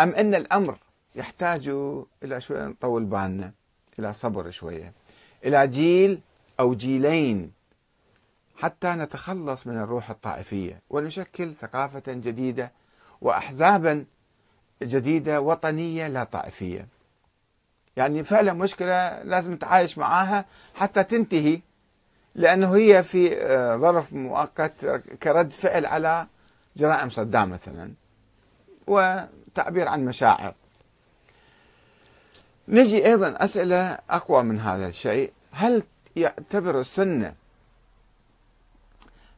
أم 0.00 0.14
إن 0.14 0.34
الأمر 0.34 0.78
يحتاج 1.14 1.68
إلى 2.22 2.40
شوية 2.40 2.66
نطول 2.66 3.04
بالنا 3.04 3.52
إلى 3.98 4.12
صبر 4.12 4.50
شوية 4.50 4.92
إلى 5.44 5.66
جيل 5.66 6.20
أو 6.60 6.74
جيلين 6.74 7.52
حتى 8.56 8.88
نتخلص 8.88 9.66
من 9.66 9.76
الروح 9.76 10.10
الطائفية 10.10 10.80
ونشكل 10.90 11.54
ثقافة 11.60 12.02
جديدة 12.06 12.72
واحزابا 13.20 14.04
جديدة 14.82 15.40
وطنية 15.40 16.08
لا 16.08 16.24
طائفية. 16.24 16.86
يعني 17.96 18.24
فعلا 18.24 18.52
مشكلة 18.52 19.22
لازم 19.22 19.52
نتعايش 19.52 19.98
معاها 19.98 20.44
حتى 20.74 21.04
تنتهي 21.04 21.60
لأنه 22.34 22.76
هي 22.76 23.02
في 23.02 23.36
آه، 23.36 23.76
ظرف 23.76 24.12
مؤقت 24.12 24.84
كرد 25.22 25.50
فعل 25.50 25.86
على 25.86 26.26
جرائم 26.76 27.10
صدام 27.10 27.50
مثلا 27.50 27.92
وتعبير 28.86 29.88
عن 29.88 30.04
مشاعر. 30.04 30.54
نجي 32.68 33.06
أيضا 33.06 33.34
أسئلة 33.36 33.98
أقوى 34.10 34.42
من 34.42 34.60
هذا 34.60 34.88
الشيء، 34.88 35.32
هل 35.52 35.82
يعتبر 36.16 36.80
السنة 36.80 37.34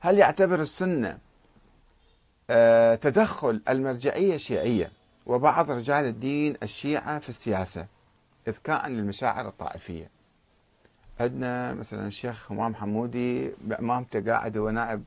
هل 0.00 0.18
يعتبر 0.18 0.62
السنة 0.62 1.18
آه، 2.50 2.94
تدخل 2.94 3.60
المرجعية 3.68 4.34
الشيعية 4.34 4.92
وبعض 5.26 5.70
رجال 5.70 6.04
الدين 6.04 6.56
الشيعة 6.62 7.18
في 7.18 7.28
السياسة 7.28 7.86
إذكاء 8.48 8.88
للمشاعر 8.88 9.48
الطائفية. 9.48 10.10
عندنا 11.20 11.74
مثلا 11.74 12.06
الشيخ 12.06 12.52
همام 12.52 12.74
حمودي 12.74 13.50
بأمامته 13.60 14.32
قاعد 14.32 14.56
هو 14.56 14.70
نائب 14.70 15.04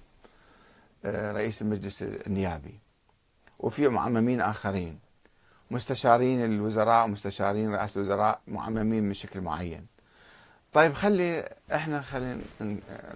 آه، 1.05 1.31
رئيس 1.31 1.61
المجلس 1.61 2.03
النيابي. 2.03 2.79
وفي 3.59 3.87
معممين 3.87 4.41
آخرين. 4.41 4.99
مستشارين 5.71 6.45
الوزراء 6.45 7.05
ومستشارين 7.05 7.73
رئاسة 7.73 7.97
الوزراء 7.97 8.39
معممين 8.47 9.03
من 9.03 9.13
شكل 9.13 9.41
معين. 9.41 9.87
طيب 10.73 10.93
خلي 10.93 11.49
إحنا 11.75 12.01
خلينا 12.01 12.41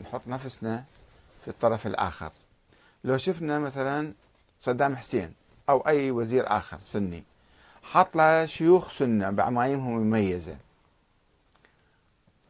نحط 0.02 0.22
نفسنا 0.28 0.84
في 1.42 1.48
الطرف 1.48 1.88
الآخر. 1.88 2.32
لو 3.04 3.18
شفنا 3.18 3.60
مثلا 3.60 4.14
صدام 4.62 4.96
حسين 4.96 5.34
أو 5.70 5.88
أي 5.88 6.12
وزير 6.12 6.44
آخر 6.48 6.78
سني 6.82 7.24
حط 7.84 8.16
له 8.16 8.46
شيوخ 8.46 8.92
سنة 8.92 9.30
بعمايمهم 9.30 9.98
مميزة. 9.98 10.58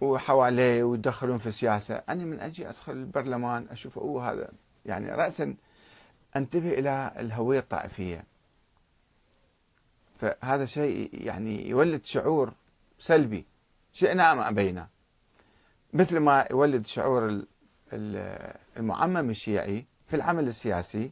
وحواليه 0.02 0.84
ويدخلون 0.84 1.38
في 1.38 1.48
السياسة. 1.48 1.96
أنا 1.96 2.26
من 2.26 2.40
أجي 2.40 2.70
أدخل 2.70 2.94
البرلمان 2.94 3.68
أشوف 3.72 4.00
أوه 4.00 4.32
هذا 4.32 4.52
يعني 4.86 5.12
راسا 5.12 5.56
أنتبه 6.36 6.70
إلى 6.70 7.12
الهوية 7.20 7.60
الطائفية. 7.60 8.24
فهذا 10.20 10.66
شيء 10.66 11.10
يعني 11.14 11.70
يولد 11.70 12.06
شعور 12.06 12.54
سلبي 13.00 13.46
شئنا 13.94 14.32
ام 14.32 14.40
أبينا. 14.40 14.88
مثل 15.94 16.18
ما 16.20 16.48
يولد 16.52 16.86
شعور 16.86 17.42
المعمم 18.78 19.30
الشيعي 19.30 19.86
في 20.08 20.16
العمل 20.16 20.48
السياسي 20.48 21.12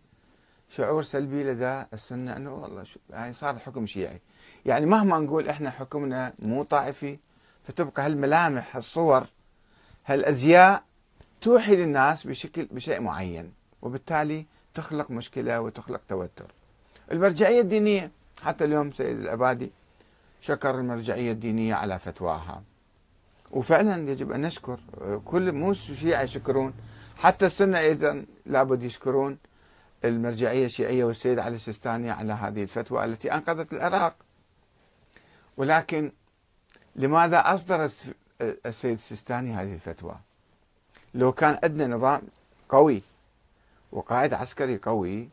شعور 0.69 1.03
سلبي 1.03 1.43
لدى 1.43 1.84
السنة 1.93 2.36
إنه 2.36 2.53
والله 2.53 2.84
يعني 3.10 3.34
صار 3.34 3.55
الحكم 3.55 3.88
شيعي 3.88 4.21
يعني. 4.65 4.86
مهما 4.86 5.19
نقول 5.19 5.49
إحنا 5.49 5.69
حكمنا 5.69 6.34
مو 6.39 6.63
طائفي 6.63 7.17
فتبقى 7.67 8.05
هالملامح 8.05 8.75
هالصور 8.75 9.27
هالأزياء 10.05 10.84
توحي 11.41 11.75
للناس 11.75 12.27
بشكل 12.27 12.65
بشيء 12.65 12.99
معين 12.99 13.53
وبالتالي 13.82 14.45
تخلق 14.73 15.12
مشكلة 15.12 15.62
وتخلق 15.62 16.01
توتر. 16.10 16.45
المرجعية 17.12 17.62
الدينية 17.62 18.12
حتى 18.41 18.65
اليوم 18.65 18.91
سيد 18.91 19.19
العبادي 19.19 19.71
شكر 20.41 20.75
المرجعية 20.75 21.32
الدينية 21.32 21.75
على 21.75 21.99
فتواها. 21.99 22.63
وفعلا 23.51 24.12
يجب 24.12 24.32
أن 24.32 24.41
نشكر 24.41 24.79
كل 25.25 25.51
مو 25.51 25.71
الشيعه 25.71 26.21
يشكرون 26.21 26.73
حتى 27.17 27.45
السنة 27.45 27.79
أيضا 27.79 28.25
لابد 28.45 28.84
يشكرون. 28.84 29.38
المرجعية 30.06 30.66
الشيعية 30.66 31.04
والسيد 31.04 31.40
علي 31.40 31.56
السيستاني 31.56 32.12
على 32.12 32.34
هذه 32.34 32.64
الفتوى 32.64 33.06
التي 33.06 33.34
أنقذت 33.34 33.74
العراق 33.74 34.16
ولكن 35.58 36.12
لماذا 36.96 37.40
أصدر 37.40 37.90
السيد 38.42 38.92
السيستاني 38.94 39.54
هذه 39.54 39.74
الفتوى؟ 39.74 40.16
لو 41.14 41.32
كان 41.32 41.60
عندنا 41.64 41.96
نظام 41.96 42.22
قوي 42.70 43.02
وقائد 43.92 44.34
عسكري 44.34 44.78
قوي 44.78 45.30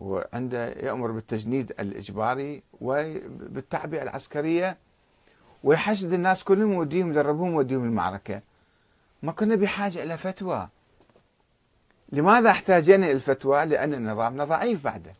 وعنده 0.00 0.68
يأمر 0.68 1.10
بالتجنيد 1.10 1.70
الإجباري 1.70 2.62
وبالتعبئة 2.80 4.02
العسكرية 4.02 4.76
ويحشد 5.64 6.12
الناس 6.12 6.44
كلهم 6.44 6.70
ويوديهم 6.70 7.10
يدربهم 7.10 7.54
ويوديهم 7.54 7.84
المعركة 7.84 8.40
ما 9.22 9.32
كنا 9.32 9.54
بحاجة 9.54 10.02
إلى 10.02 10.18
فتوى 10.18 10.68
لماذا 12.12 12.50
احتاجنا 12.50 13.10
الفتوى؟ 13.10 13.66
لأن 13.66 14.10
نظامنا 14.12 14.44
ضعيف 14.44 14.84
بعده. 14.84 15.12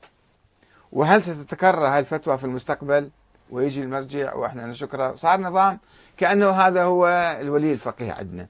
وهل 0.92 1.22
ستتكرر 1.22 1.86
هاي 1.86 1.98
الفتوى 1.98 2.38
في 2.38 2.44
المستقبل؟ 2.44 3.10
ويجي 3.50 3.82
المرجع 3.82 4.34
وإحنا 4.34 4.66
نشكره. 4.66 5.16
صار 5.16 5.40
نظام 5.40 5.78
كأنه 6.16 6.50
هذا 6.50 6.82
هو 6.82 7.06
الولي 7.40 7.72
الفقيه 7.72 8.12
عندنا. 8.12 8.46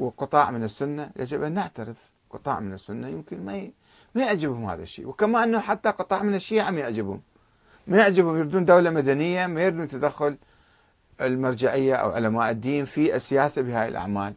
وقطاع 0.00 0.50
من 0.50 0.64
السنة 0.64 1.10
يجب 1.16 1.42
أن 1.42 1.52
نعترف. 1.52 1.96
قطاع 2.30 2.60
من 2.60 2.72
السنة 2.72 3.08
يمكن 3.08 3.44
ما 3.44 3.68
ما 4.14 4.22
يعجبهم 4.22 4.64
هذا 4.64 4.82
الشيء. 4.82 5.08
وكما 5.08 5.44
أنه 5.44 5.60
حتى 5.60 5.88
قطاع 5.88 6.22
من 6.22 6.34
الشيعة 6.34 6.70
ما 6.70 6.80
يعجبهم. 6.80 7.20
ما 7.86 7.98
يعجبهم 7.98 8.38
يريدون 8.38 8.64
دولة 8.64 8.90
مدنية 8.90 9.46
ما 9.46 9.62
يريدون 9.62 9.88
تدخل 9.88 10.36
المرجعية 11.20 11.94
أو 11.94 12.10
علماء 12.10 12.50
الدين 12.50 12.84
في 12.84 13.16
السياسة 13.16 13.62
بهاي 13.62 13.88
الأعمال. 13.88 14.34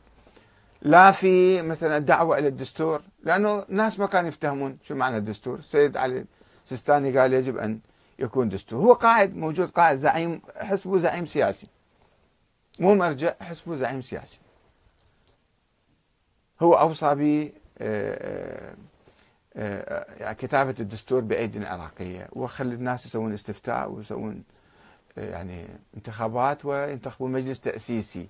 لا 0.83 1.11
في 1.11 1.61
مثلا 1.61 1.97
الدعوة 1.97 2.37
إلى 2.37 2.47
الدستور 2.47 3.01
لأنه 3.23 3.65
الناس 3.69 3.99
ما 3.99 4.05
كانوا 4.05 4.29
يفتهمون 4.29 4.77
شو 4.83 4.95
معنى 4.95 5.17
الدستور. 5.17 5.59
السيد 5.59 5.97
علي 5.97 6.25
سيستاني 6.65 7.19
قال 7.19 7.33
يجب 7.33 7.57
أن 7.57 7.79
يكون 8.19 8.49
دستور. 8.49 8.79
هو 8.79 8.93
قائد 8.93 9.35
موجود 9.35 9.69
قائد 9.69 9.97
زعيم 9.97 10.41
حسبه 10.55 10.97
زعيم 10.97 11.25
سياسي. 11.25 11.67
مو 12.79 12.95
مرجع 12.95 13.33
حسبه 13.41 13.75
زعيم 13.75 14.01
سياسي. 14.01 14.39
هو 16.61 16.73
أوصى 16.73 17.15
ب 17.15 17.51
آه، 17.77 18.75
آه، 19.55 20.05
آه، 20.21 20.33
كتابة 20.33 20.75
الدستور 20.79 21.19
بأيدي 21.19 21.57
العراقية. 21.57 22.27
وخلي 22.31 22.75
الناس 22.75 23.05
يسوون 23.05 23.33
استفتاء 23.33 23.91
ويسوون 23.91 24.43
يعني 25.17 25.67
انتخابات 25.97 26.65
وينتخبون 26.65 27.31
مجلس 27.31 27.61
تأسيسي. 27.61 28.27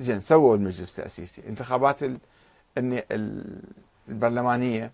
زين 0.00 0.20
سووا 0.20 0.56
المجلس 0.56 0.98
التأسيسي. 0.98 1.42
انتخابات 1.48 1.96
البرلمانية. 4.08 4.92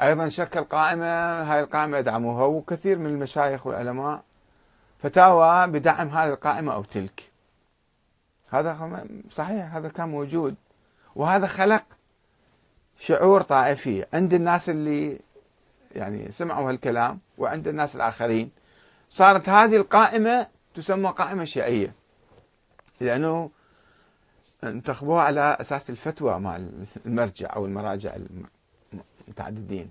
أيضا 0.00 0.28
شكل 0.28 0.64
قائمة 0.64 1.42
هاي 1.42 1.60
القائمة 1.60 1.98
يدعموها 1.98 2.44
وكثير 2.44 2.98
من 2.98 3.06
المشايخ 3.06 3.66
والعلماء 3.66 4.22
فتاوى 5.02 5.66
بدعم 5.66 6.08
هذه 6.08 6.28
القائمة 6.28 6.74
أو 6.74 6.82
تلك. 6.82 7.30
هذا 8.50 9.06
صحيح 9.30 9.76
هذا 9.76 9.88
كان 9.88 10.08
موجود. 10.08 10.54
وهذا 11.16 11.46
خلق 11.46 11.84
شعور 12.98 13.42
طائفي. 13.42 14.04
عند 14.12 14.34
الناس 14.34 14.68
اللي 14.68 15.18
يعني 15.92 16.30
سمعوا 16.30 16.70
هالكلام 16.70 17.18
وعند 17.38 17.68
الناس 17.68 17.96
الآخرين 17.96 18.50
صارت 19.10 19.48
هذه 19.48 19.76
القائمة 19.76 20.46
تسمى 20.74 21.08
قائمة 21.08 21.44
شيعية. 21.44 21.92
لأنه 23.00 23.50
انتخبوها 24.68 25.22
على 25.22 25.56
أساس 25.60 25.90
الفتوى 25.90 26.40
مع 26.40 26.60
المرجع 27.06 27.56
أو 27.56 27.66
المراجع 27.66 28.16
المتعددين 29.28 29.90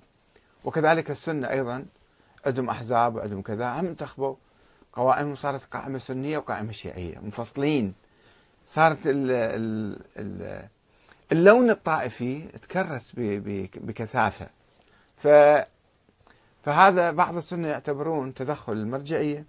وكذلك 0.65 1.11
السنة 1.11 1.49
أيضا 1.49 1.85
عندهم 2.45 2.69
أحزاب 2.69 3.15
وعندهم 3.15 3.41
كذا 3.41 3.79
هم 3.79 3.85
انتخبوا 3.85 4.35
قوائم 4.93 5.35
صارت 5.35 5.65
قائمة 5.65 5.97
سنية 5.97 6.37
وقائمة 6.37 6.71
شيعية 6.71 7.19
منفصلين. 7.19 7.93
صارت 8.67 8.99
ال 9.05 9.31
ال 10.17 10.67
اللون 11.31 11.69
الطائفي 11.69 12.41
تكرس 12.41 13.13
بكثافة. 13.17 14.47
ف 15.17 15.27
فهذا 16.63 17.11
بعض 17.11 17.37
السنة 17.37 17.67
يعتبرون 17.67 18.33
تدخل 18.33 18.73
المرجعية 18.73 19.45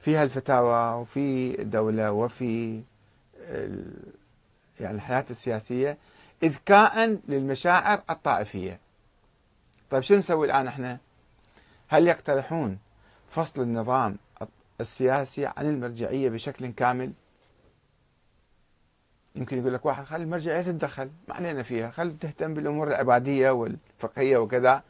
في 0.00 0.22
الفتاوى 0.22 1.00
وفي 1.00 1.60
الدولة 1.62 2.12
وفي 2.12 2.82
يعني 4.80 4.96
الحياة 4.96 5.24
السياسية 5.30 5.98
إذكاء 6.42 7.18
للمشاعر 7.28 8.02
الطائفية. 8.10 8.78
طيب 9.90 10.02
شو 10.02 10.14
نسوي 10.14 10.46
الآن 10.46 10.66
إحنا؟ 10.66 10.98
هل 11.88 12.06
يقترحون 12.06 12.78
فصل 13.30 13.62
النظام 13.62 14.16
السياسي 14.80 15.46
عن 15.46 15.66
المرجعية 15.66 16.28
بشكل 16.28 16.66
كامل؟ 16.66 17.12
يمكن 19.34 19.58
يقول 19.58 19.74
لك 19.74 19.86
واحد 19.86 20.04
خلي 20.04 20.22
المرجعية 20.22 20.62
تتدخل 20.62 21.10
ما 21.28 21.34
علينا 21.34 21.62
فيها 21.62 21.90
خلي 21.90 22.12
تهتم 22.12 22.54
بالأمور 22.54 22.88
العبادية 22.88 23.50
والفقهية 23.50 24.36
وكذا. 24.36 24.82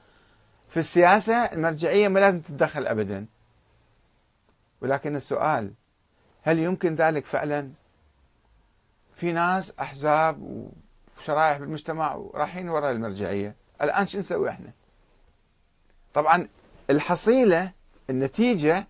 في 0.68 0.80
السياسة 0.80 1.34
المرجعية 1.34 2.08
ما 2.08 2.18
لازم 2.18 2.40
تتدخل 2.40 2.86
أبدا. 2.86 3.26
ولكن 4.80 5.16
السؤال 5.16 5.72
هل 6.42 6.58
يمكن 6.58 6.94
ذلك 6.94 7.26
فعلا؟ 7.26 7.70
في 9.22 9.32
ناس 9.32 9.72
أحزاب 9.80 10.66
وشرائح 11.18 11.58
بالمجتمع 11.58 12.14
ورايحين 12.14 12.68
وراء 12.68 12.92
المرجعية. 12.92 13.54
الآن 13.82 14.06
شو 14.06 14.18
نسوي 14.18 14.50
إحنا؟ 14.50 14.70
طبعا 16.14 16.48
الحصيلة 16.90 17.72
النتيجة 18.10 18.86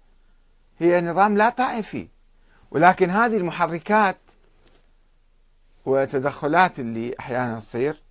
هي 0.78 1.00
نظام 1.00 1.36
لا 1.36 1.48
طائفي 1.48 2.08
ولكن 2.70 3.10
هذه 3.10 3.36
المحركات 3.36 4.16
وتدخلات 5.84 6.80
اللي 6.80 7.14
أحيانا 7.20 7.60
تصير 7.60 8.02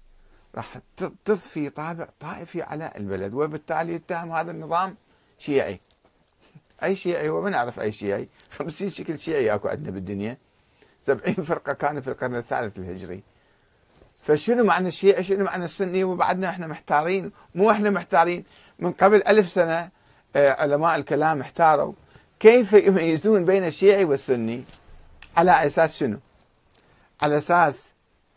راح 0.56 0.78
تضفي 0.98 1.70
طابع 1.70 2.08
طائفي 2.20 2.62
على 2.62 2.94
البلد 2.98 3.34
وبالتالي 3.34 3.94
يتهم 3.94 4.32
هذا 4.32 4.52
النظام 4.52 4.96
شيعي. 5.40 5.80
أي 6.84 6.96
شيعي؟ 6.96 7.30
هو 7.30 7.42
ما 7.42 7.50
نعرف 7.50 7.80
أي 7.80 7.92
شيعي. 7.92 8.28
خمسين 8.52 8.90
شكل 8.90 9.20
شيعي 9.20 9.56
أكو 9.56 9.68
عندنا 9.68 9.92
بالدنيا. 9.92 10.38
سبعين 11.02 11.36
فرقة 11.36 11.74
كانوا 11.74 12.02
في 12.02 12.08
القرن 12.08 12.36
الثالث 12.36 12.78
الهجري. 12.78 13.24
فشنو 14.24 14.64
معنى 14.64 14.88
الشيعي 14.88 15.24
شنو 15.24 15.46
معنى 15.46 15.66
السني؟ 15.66 16.04
وبعدنا 16.04 16.50
إحنا 16.50 16.68
محتارين. 16.68 17.32
مو 17.56 17.72
إحنا 17.72 17.90
محتارين. 17.90 18.44
من 18.80 18.92
قبل 18.92 19.24
ألف 19.28 19.50
سنة 19.50 19.90
آه، 20.36 20.50
علماء 20.50 20.96
الكلام 20.96 21.42
احتاروا 21.42 21.94
كيف 22.40 22.74
يميزون 22.74 23.46
بين 23.46 23.66
الشيعي 23.66 24.06
والسني. 24.06 24.64
على 25.38 25.66
أساس 25.66 25.98
شنو؟ 25.98 26.20
على 27.22 27.38
أساس 27.38 27.94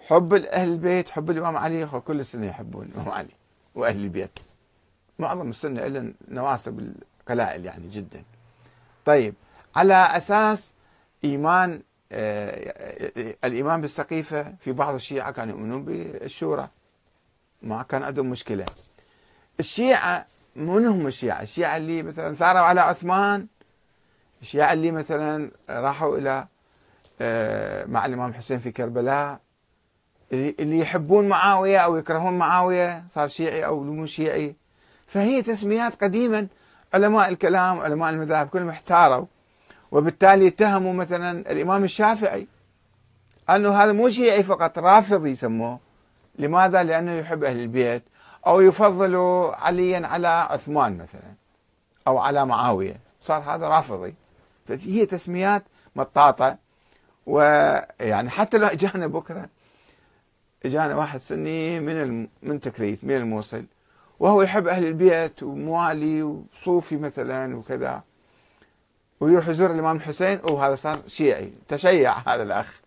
حب 0.09 0.35
أهل 0.35 0.69
البيت 0.69 1.11
حب 1.11 1.31
الإمام 1.31 1.57
علي 1.57 1.87
كل 1.87 2.21
السنة 2.21 2.47
يحبون 2.47 2.87
الإمام 2.87 3.09
علي 3.09 3.35
وأهل 3.75 3.97
البيت. 3.97 4.39
معظم 5.19 5.49
السنة 5.49 5.87
إلا 5.87 6.13
نواسب 6.29 6.95
القلائل 7.23 7.65
يعني 7.65 7.89
جدا. 7.89 8.23
طيب 9.05 9.35
على 9.77 9.95
أساس 9.95 10.73
إيمان 11.25 11.83
آه، 12.17 13.35
الإيمان 13.45 13.81
بالسقيفة 13.81 14.55
في 14.61 14.73
بعض 14.73 14.95
الشيعة 14.95 15.31
كانوا 15.31 15.55
يؤمنون 15.55 15.85
بالشورى. 15.85 16.69
ما 17.63 17.83
كان 17.83 18.03
عندهم 18.03 18.31
مشكلة. 18.31 18.67
الشيعة 19.61 20.27
من 20.57 20.87
هم 20.87 21.07
الشيعة. 21.07 21.43
الشيعة 21.43 21.77
اللي 21.77 22.03
مثلا 22.03 22.35
ثاروا 22.35 22.61
على 22.61 22.81
عثمان 22.81 23.47
الشيعة 24.43 24.73
اللي 24.73 24.91
مثلا 24.91 25.51
راحوا 25.71 26.19
إلى 26.19 26.47
آه، 27.21 27.85
مع 27.85 28.07
الإمام 28.07 28.35
حسين 28.35 28.59
في 28.59 28.71
كربلاء 28.73 29.41
اللي 30.33 30.79
يحبون 30.79 31.29
معاوية 31.29 31.79
أو 31.79 31.97
يكرهون 31.97 32.39
معاوية 32.39 33.05
صار 33.11 33.29
شيعي 33.29 33.67
أو 33.67 33.83
مو 33.83 34.07
شيعي. 34.07 34.55
فهي 35.07 35.43
تسميات 35.43 36.05
قديما. 36.05 36.47
علماء 36.95 37.29
الكلام 37.29 37.81
علماء 37.81 38.11
المذاهب 38.11 38.49
كلهم 38.49 38.69
احتاروا 38.69 39.27
وبالتالي 39.95 40.47
اتهموا 40.47 40.93
مثلا 40.93 41.31
الإمام 41.53 41.85
الشافعي 41.85 42.47
أنه 43.51 43.75
هذا 43.75 43.93
مو 43.93 44.11
شيعي 44.11 44.43
فقط 44.43 44.79
رافضي 44.79 45.31
يسموه. 45.31 45.79
لماذا؟ 46.39 46.83
لأنه 46.83 47.13
يحب 47.13 47.45
أهل 47.45 47.61
البيت 47.61 48.03
أو 48.47 48.61
يفضل 48.61 49.17
عليا 49.55 50.07
على 50.07 50.29
عثمان 50.29 50.99
مثلا 50.99 51.35
أو 52.07 52.19
على 52.19 52.47
معاوية. 52.47 52.97
صار 53.23 53.43
هذا 53.43 53.69
رافضي. 53.69 54.15
فهي 54.69 55.07
تسميات 55.07 55.63
مطاطة. 55.97 56.57
ويعني 57.27 58.31
حتى 58.31 58.59
لو 58.59 58.67
أجانا 58.67 59.07
بكرة 59.07 59.49
أجانا 60.65 60.95
واحد 60.95 61.21
سني 61.21 61.81
من 61.81 62.29
من 62.43 62.61
تكريت 62.61 63.05
من 63.05 63.17
الموصل 63.17 63.65
وهو 64.21 64.43
يحب 64.43 64.69
أهل 64.69 64.87
البيت 64.87 65.43
وموالي 65.43 66.23
وصوفي 66.23 66.97
مثلا 66.97 67.57
وكذا. 67.57 68.03
ويروح 69.25 69.49
يزور 69.49 69.71
الإمام 69.71 69.97
الحسين 69.97 70.41
وهذا 70.51 70.75
صار 70.75 71.03
شيعي. 71.07 71.53
تشيع 71.69 72.19
هذا 72.19 72.43
الأخ. 72.43 72.81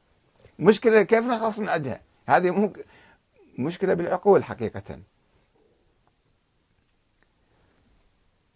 مشكلة 0.59 1.03
كيف 1.03 1.25
نخلص 1.25 1.59
من 1.59 1.69
عندها 1.69 2.01
هذه 2.27 2.51
مو 2.51 2.73
مشكلة 3.57 3.93
بالعقول 3.93 4.43
حقيقة. 4.43 4.99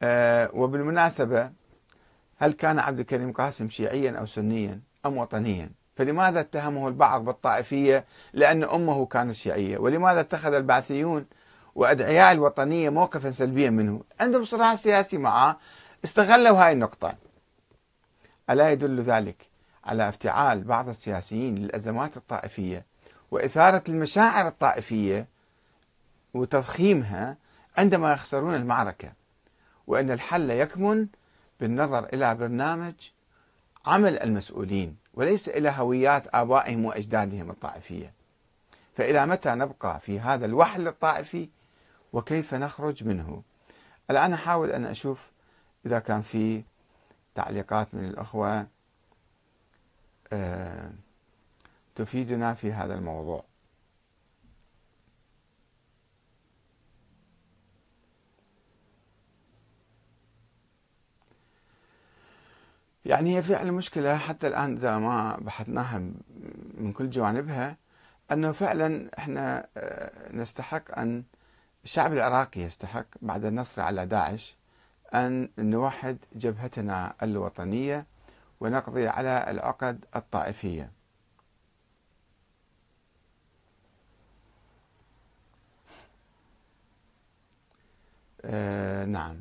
أه 0.04 0.50
وبالمناسبة 0.54 1.52
هل 2.38 2.52
كان 2.52 2.80
عبد 2.80 3.00
الكريم 3.00 3.32
قاسم 3.32 3.70
شيعيا 3.70 4.12
أو 4.20 4.26
سنيا 4.26 4.80
أم 5.06 5.18
وطنيا؟ 5.18 5.70
فلماذا 5.96 6.40
اتهمه 6.40 6.88
البعض 6.88 7.26
بالطائفية؟ 7.26 8.06
لأن 8.34 8.64
أمه 8.64 9.06
كانت 9.06 9.32
شيعية. 9.32 9.78
ولماذا 9.78 10.20
اتخذ 10.20 10.54
البعثيون 10.54 11.26
وأدعياء 11.76 12.32
الوطنية 12.32 12.90
موقفا 12.90 13.32
سلبيا 13.32 13.70
منه؟ 13.70 14.02
عندهم 14.20 14.44
صراع 14.44 14.76
سياسي 14.76 15.18
معه. 15.18 15.60
استغلوا 16.06 16.66
هاي 16.66 16.72
النقطة. 16.72 17.31
ألا 18.52 18.72
يدل 18.72 19.02
ذلك 19.02 19.50
على 19.84 20.10
افتعال 20.10 20.64
بعض 20.64 20.90
السياسيين 20.90 21.56
للأزمات 21.56 22.18
الطائفية 22.18 22.86
وإثارة 23.32 23.84
المشاعر 23.90 24.48
الطائفية 24.48 25.28
وتضخيمها 26.34 27.38
عندما 27.78 28.14
يخسرون 28.14 28.56
المعركة 28.56 29.12
وأن 29.88 30.12
الحل 30.12 30.50
يكمن 30.50 31.08
بالنظر 31.60 32.06
إلى 32.06 32.36
برنامج 32.36 32.94
عمل 33.86 34.20
المسؤولين 34.20 34.98
وليس 35.14 35.50
إلى 35.50 35.74
هويات 35.78 36.24
آبائهم 36.34 36.86
وأجدادهم 36.86 37.50
الطائفية. 37.50 38.14
فإلى 38.96 39.26
متى 39.26 39.50
نبقى 39.50 40.00
في 40.00 40.20
هذا 40.20 40.46
الوحل 40.46 40.88
الطائفي؟ 40.88 41.50
وكيف 42.14 42.54
نخرج 42.54 43.04
منه؟ 43.04 43.42
الآن 44.12 44.34
أحاول 44.34 44.72
أن 44.72 44.86
أشوف 44.86 45.32
إذا 45.86 46.00
كان 46.00 46.22
في 46.22 46.64
تعليقات 47.36 47.96
من 47.96 48.06
الأخوة 48.06 48.68
آه، 50.34 50.92
تفيدنا 51.96 52.54
في 52.54 52.74
هذا 52.74 52.94
الموضوع. 52.94 53.44
يعني 63.06 63.38
هي 63.38 63.44
فعلا 63.44 63.72
مشكلة 63.72 64.18
حتى 64.18 64.48
الآن 64.48 64.78
إذا 64.78 64.98
ما 64.98 65.38
بحثناها 65.38 66.00
من 66.78 66.94
كل 66.94 67.10
جوانبها 67.10 67.78
أنه 68.32 68.52
فعلا 68.52 69.10
إحنا 69.18 69.68
آه، 69.78 70.32
نستحق 70.34 71.00
أن 71.00 71.24
الشعب 71.84 72.14
العراقي 72.14 72.62
يستحق 72.62 73.06
بعد 73.22 73.46
النصر 73.46 73.82
على 73.82 74.06
داعش 74.06 74.58
أن 75.14 75.50
نوحد 75.58 76.18
جبهتنا 76.36 77.14
الوطنية 77.24 78.06
ونقضي 78.60 79.08
على 79.08 79.46
العقد 79.52 80.06
الطائفية. 80.16 80.92
آه 88.46 89.06
نعم. 89.06 89.38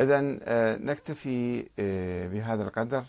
إذا 0.00 0.38
آه 0.42 0.76
نكتفي 0.76 1.66
آه 1.78 2.26
بهذا 2.28 2.62
القدر. 2.62 3.04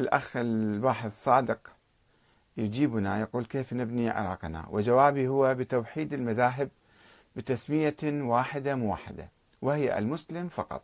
الأخ 0.00 0.36
الباحث 0.36 1.24
صادق 1.24 1.72
يجيبنا 2.56 3.20
يقول 3.20 3.44
كيف 3.44 3.72
نبني 3.72 4.08
عراقنا؟ 4.10 4.66
وجوابي 4.70 5.28
هو 5.28 5.54
بتوحيد 5.54 6.12
المذاهب 6.12 6.68
بتسمية 7.36 7.96
واحدة 8.02 8.74
موحدة 8.74 9.28
وهي 9.62 9.98
المسلم 9.98 10.48
فقط. 10.48 10.82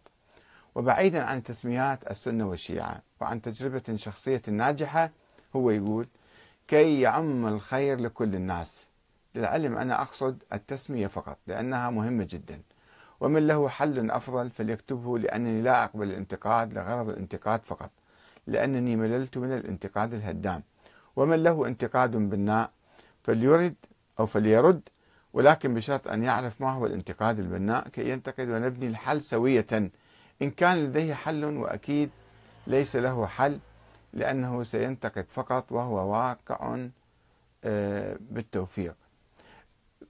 وبعيدا 0.74 1.22
عن 1.24 1.42
تسميات 1.42 2.10
السنة 2.10 2.48
والشيعة 2.48 3.02
وعن 3.20 3.42
تجربة 3.42 3.96
شخصية 3.96 4.42
ناجحة 4.48 5.10
هو 5.56 5.70
يقول 5.70 6.06
كي 6.68 7.00
يعم 7.00 7.46
الخير 7.46 8.00
لكل 8.00 8.34
الناس. 8.34 8.86
للعلم 9.34 9.76
أنا 9.76 10.02
أقصد 10.02 10.42
التسمية 10.52 11.06
فقط 11.06 11.38
لأنها 11.46 11.90
مهمة 11.90 12.26
جدا. 12.30 12.60
ومن 13.20 13.46
له 13.46 13.68
حل 13.68 14.10
أفضل 14.10 14.50
فليكتبه 14.50 15.18
لأنني 15.18 15.62
لا 15.62 15.84
أقبل 15.84 16.10
الانتقاد 16.10 16.72
لغرض 16.72 17.08
الانتقاد 17.08 17.60
فقط 17.64 17.90
لأنني 18.46 18.96
مللت 18.96 19.38
من 19.38 19.52
الانتقاد 19.52 20.14
الهدام. 20.14 20.62
ومن 21.16 21.42
له 21.42 21.66
انتقاد 21.66 22.16
بناء 22.16 22.70
فليرد 23.22 23.74
أو 24.20 24.26
فليرد 24.26 24.80
ولكن 25.32 25.74
بشرط 25.74 26.08
أن 26.08 26.22
يعرف 26.22 26.60
ما 26.60 26.72
هو 26.72 26.86
الانتقاد 26.86 27.38
البناء 27.38 27.88
كي 27.88 28.10
ينتقد 28.10 28.48
ونبني 28.48 28.86
الحل 28.86 29.22
سوية. 29.22 29.90
إن 30.42 30.50
كان 30.50 30.84
لديه 30.84 31.14
حل 31.14 31.44
وأكيد 31.44 32.10
ليس 32.66 32.96
له 32.96 33.26
حل 33.26 33.58
لأنه 34.12 34.62
سينتقد 34.64 35.26
فقط 35.30 35.72
وهو 35.72 36.12
واقع 36.12 36.86
آه، 37.64 38.16
بالتوفيق 38.20 38.94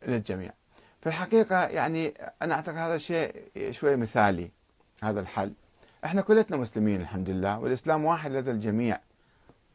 للجميع. 0.07 0.53
في 1.01 1.07
الحقيقة 1.07 1.65
يعني 1.65 2.15
أنا 2.43 2.55
أعتقد 2.55 2.77
هذا 2.77 2.95
الشيء 2.95 3.33
شوي 3.71 3.97
مثالي 3.97 4.51
هذا 5.03 5.21
الحل. 5.21 5.53
إحنا 6.05 6.23
كلنا 6.23 6.57
مسلمين 6.57 7.01
الحمد 7.01 7.31
لله 7.31 7.59
والإسلام 7.59 8.05
واحد 8.05 8.33
لدى 8.33 8.51
الجميع. 8.51 8.99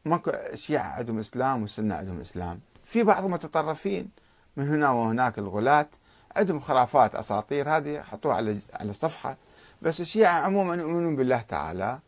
ماكو 0.06 0.32
شيعة 0.54 0.88
عندهم 0.88 1.20
إسلام 1.20 1.62
والسنة 1.62 1.96
عندهم 1.96 2.20
إسلام. 2.20 2.60
في 2.84 3.04
بعض 3.04 3.26
المتطرفين 3.26 4.10
من 4.58 4.68
هنا 4.70 4.92
وهناك 4.92 5.40
الغلاة 5.40 5.88
عندهم 6.36 6.60
خرافات 6.60 7.16
أساطير 7.16 7.70
هذه 7.70 8.02
حطوها 8.02 8.36
على 8.36 8.60
على 8.74 8.90
الصفحة 8.90 9.38
بس 9.82 10.02
الشيعة 10.02 10.40
عموما 10.40 10.76
يؤمنون 10.76 11.16
بالله 11.16 11.42
تعالى 11.42 12.00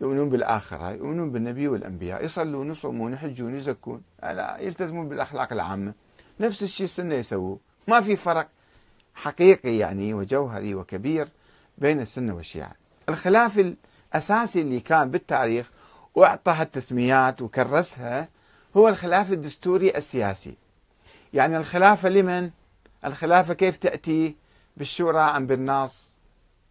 يؤمنون 0.00 0.30
بالآخرة 0.30 0.90
يؤمنون 0.90 1.30
بالنبي 1.30 1.68
والأنبياء 1.68 2.24
يصلون 2.24 2.70
يصومون 2.70 3.12
يحجون 3.12 3.56
يزكون. 3.56 4.02
يلتزمون 4.58 5.08
بالأخلاق 5.08 5.52
العامة. 5.52 5.92
نفس 6.40 6.62
الشيء 6.62 6.84
السنة 6.84 7.14
يسووه. 7.14 7.58
ما 7.88 8.00
في 8.00 8.16
فرق 8.16 8.48
حقيقي 9.14 9.76
يعني 9.76 10.14
وجوهري 10.14 10.74
وكبير 10.74 11.28
بين 11.78 12.00
السنة 12.00 12.34
والشيعة. 12.34 12.72
الخلاف 13.08 13.58
الأساسي 14.14 14.60
اللي 14.60 14.80
كان 14.80 15.10
بالتاريخ 15.10 15.70
وأعطى 16.14 16.56
التسميات 16.60 17.42
وكرسها 17.42 18.28
هو 18.76 18.88
الخلاف 18.88 19.32
الدستوري 19.32 19.96
السياسي. 19.96 20.54
يعني 21.34 21.56
الخلافة 21.56 22.08
لمن؟ 22.08 22.50
الخلافة 23.04 23.54
كيف 23.54 23.76
تأتي 23.76 24.36
بالشورى 24.76 25.20
أم 25.20 25.46
بالنص 25.46 26.10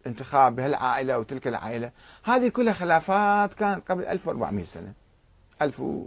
انتخاب 0.06 0.56
بهالعائلة 0.56 1.14
أو 1.14 1.22
تلك 1.22 1.48
العائلة؟ 1.48 1.90
هذه 2.24 2.48
كلها 2.48 2.72
خلافات 2.72 3.54
كانت 3.54 3.90
قبل 3.90 4.04
1400 4.04 4.64
سنة. 4.64 4.92
1000 5.62 5.80
و... 5.80 6.06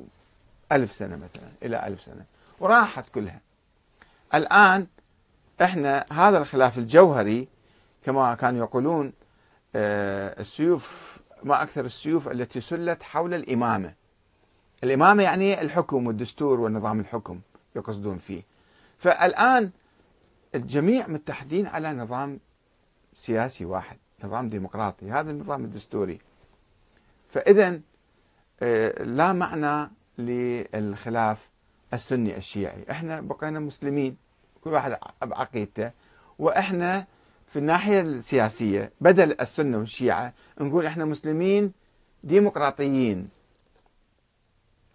ألف 0.71 0.91
سنة 0.91 1.15
مثلا 1.15 1.49
إلى 1.63 1.87
ألف 1.87 2.01
سنة. 2.01 2.25
وراحت 2.59 3.09
كلها. 3.09 3.41
الآن 4.33 4.87
إحنا 5.61 6.05
هذا 6.11 6.37
الخلاف 6.37 6.77
الجوهري 6.77 7.47
كما 8.03 8.35
كانوا 8.35 8.59
يقولون 8.59 9.13
آه، 9.75 10.39
السيوف 10.39 11.17
ما 11.43 11.63
أكثر 11.63 11.85
السيوف 11.85 12.27
التي 12.27 12.61
سلت 12.61 13.03
حول 13.03 13.33
الإمامة. 13.33 13.93
الإمامة 14.83 15.23
يعني 15.23 15.61
الحكم 15.61 16.07
والدستور 16.07 16.59
ونظام 16.59 16.99
الحكم. 16.99 17.39
يقصدون 17.75 18.17
فيه. 18.17 18.43
فالآن 18.97 19.71
الجميع 20.55 21.07
متحدين 21.07 21.67
على 21.67 21.93
نظام 21.93 22.39
سياسي 23.15 23.65
واحد 23.65 23.97
نظام 24.23 24.49
ديمقراطي 24.49 25.11
هذا 25.11 25.31
النظام 25.31 25.63
الدستوري. 25.63 26.19
فإذا 27.31 27.79
آه، 28.61 29.03
لا 29.03 29.33
معنى 29.33 29.91
للخلاف 30.17 31.49
السني 31.93 32.37
الشيعي. 32.37 32.85
إحنا 32.91 33.21
بقينا 33.21 33.59
مسلمين 33.59 34.17
كل 34.61 34.69
واحد 34.69 34.97
بعقيدته 35.23 35.91
وإحنا 36.39 37.05
في 37.47 37.59
الناحية 37.59 38.01
السياسية 38.01 38.91
بدل 39.01 39.41
السنة 39.41 39.77
والشيعة 39.77 40.33
نقول 40.61 40.85
إحنا 40.85 41.05
مسلمين 41.05 41.71
ديمقراطيين. 42.23 43.29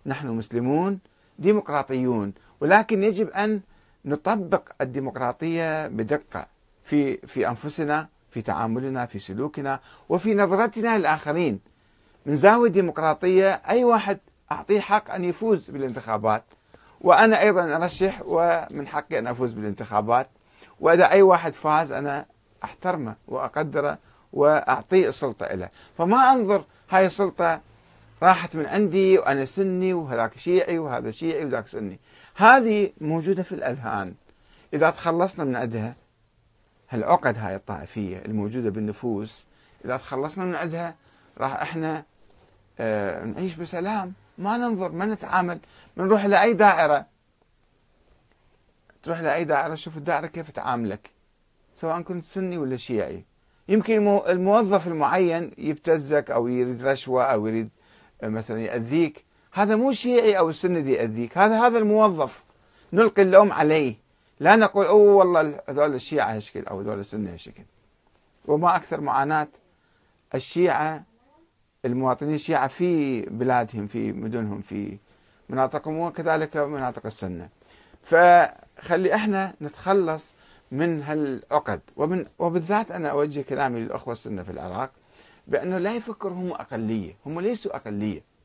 نحن 0.06 0.28
مسلمون 0.28 0.98
ديمقراطيون. 1.38 2.32
ولكن 2.60 3.02
يجب 3.02 3.30
أن 3.30 3.60
نطبق 4.04 4.62
الديمقراطية 4.80 5.86
بدقة 5.86 6.46
في 6.82 7.16
في 7.16 7.48
أنفسنا 7.48 8.08
في 8.30 8.42
تعاملنا 8.42 9.06
في 9.06 9.18
سلوكنا 9.18 9.80
وفي 10.08 10.34
نظرتنا 10.34 10.98
للآخرين. 10.98 11.60
من 12.26 12.36
زاوية 12.36 12.70
ديمقراطية 12.70 13.52
أي 13.68 13.84
واحد 13.84 14.18
أعطيه 14.52 14.80
حق 14.80 15.10
أن 15.10 15.24
يفوز 15.24 15.70
بالانتخابات. 15.70 16.44
وأنا 17.00 17.40
أيضا 17.40 17.76
أرشح 17.76 18.22
ومن 18.26 18.88
حقي 18.88 19.18
أن 19.18 19.26
أفوز 19.26 19.52
بالانتخابات. 19.52 20.28
وإذا 20.80 21.10
أي 21.10 21.22
واحد 21.22 21.52
فاز 21.52 21.92
أنا 21.92 22.26
أحترمه 22.64 23.14
وأقدره 23.28 23.98
وأعطيه 24.32 25.08
السلطة 25.08 25.46
له 25.46 25.68
فما 25.98 26.32
أنظر 26.32 26.64
هاي 26.90 27.06
السلطة 27.06 27.60
راحت 28.22 28.56
من 28.56 28.66
عندي 28.66 29.18
وأنا 29.18 29.44
سني 29.44 29.94
وهذاك 29.94 30.38
شيعي 30.38 30.78
وهذا 30.78 31.10
شيعي 31.10 31.44
وذاك 31.44 31.68
سني. 31.68 31.98
هذه 32.38 32.92
موجودة 33.00 33.42
في 33.42 33.52
الأذهان. 33.52 34.14
إذا 34.74 34.90
تخلصنا 34.90 35.44
من 35.44 35.56
عندها 35.56 35.94
هالعقد 36.90 37.38
هاي 37.38 37.56
الطائفية 37.56 38.18
الموجودة 38.18 38.70
بالنفوس؟ 38.70 39.44
إذا 39.84 39.96
تخلصنا 39.96 40.44
من 40.44 40.54
عندها 40.54 40.94
راح 41.38 41.62
إحنا 41.62 42.04
آه 42.80 43.24
نعيش 43.24 43.54
بسلام. 43.54 44.12
ما 44.38 44.56
ننظر 44.56 44.92
ما 44.92 45.06
نتعامل. 45.06 45.58
بنروح 45.96 46.24
لأي 46.24 46.52
دائرة. 46.52 47.06
تروح 49.02 49.20
لأي 49.20 49.44
دائرة 49.44 49.74
شوف 49.74 49.96
الدائرة 49.96 50.26
كيف 50.26 50.50
تعاملك 50.50 51.10
سواء 51.76 52.02
كنت 52.02 52.24
سني 52.24 52.58
ولا 52.58 52.76
شيعي. 52.76 53.24
يمكن 53.68 54.20
الموظف 54.28 54.86
المعين 54.86 55.52
يبتزك 55.58 56.30
أو 56.30 56.48
يريد 56.48 56.86
رشوة 56.86 57.24
أو 57.24 57.46
يريد 57.46 57.68
مثلا 58.22 58.60
يأذيك. 58.60 59.27
هذا 59.58 59.76
مو 59.76 59.92
شيعي 59.92 60.38
أو 60.38 60.50
السنة 60.50 60.90
يأذيك 60.90 61.38
هذا 61.38 61.66
هذا 61.66 61.78
الموظف. 61.78 62.44
نلقي 62.92 63.22
اللوم 63.22 63.52
عليه. 63.52 63.94
لا 64.40 64.56
نقول 64.56 64.86
أوه 64.86 65.14
والله 65.14 65.60
هذول 65.68 65.94
الشيعة 65.94 66.36
هالشكل 66.36 66.64
أو 66.64 66.80
هذول 66.80 67.00
السنة 67.00 67.32
هالشكل 67.32 67.62
وما 68.46 68.76
أكثر 68.76 69.00
معاناة 69.00 69.48
الشيعة 70.34 71.02
المواطنين 71.84 72.34
الشيعة 72.34 72.66
في 72.68 73.20
بلادهم 73.22 73.86
في 73.86 74.12
مدنهم 74.12 74.60
في 74.60 74.98
مناطقهم 75.48 75.98
وكذلك 75.98 76.56
مناطق 76.56 77.06
السنة. 77.06 77.48
فخلي 78.02 79.14
إحنا 79.14 79.54
نتخلص 79.62 80.34
من 80.72 81.02
هالعقد. 81.02 81.80
ومن 81.96 82.26
وبالذات 82.38 82.90
أنا 82.90 83.08
أوجه 83.08 83.40
كلامي 83.40 83.80
للأخوة 83.80 84.12
السنة 84.12 84.42
في 84.42 84.50
العراق 84.50 84.90
بأنه 85.46 85.78
لا 85.78 85.94
يفكر 85.94 86.28
هم 86.28 86.50
أقلية. 86.50 87.16
هم 87.26 87.40
ليسوا 87.40 87.76
أقلية. 87.76 88.37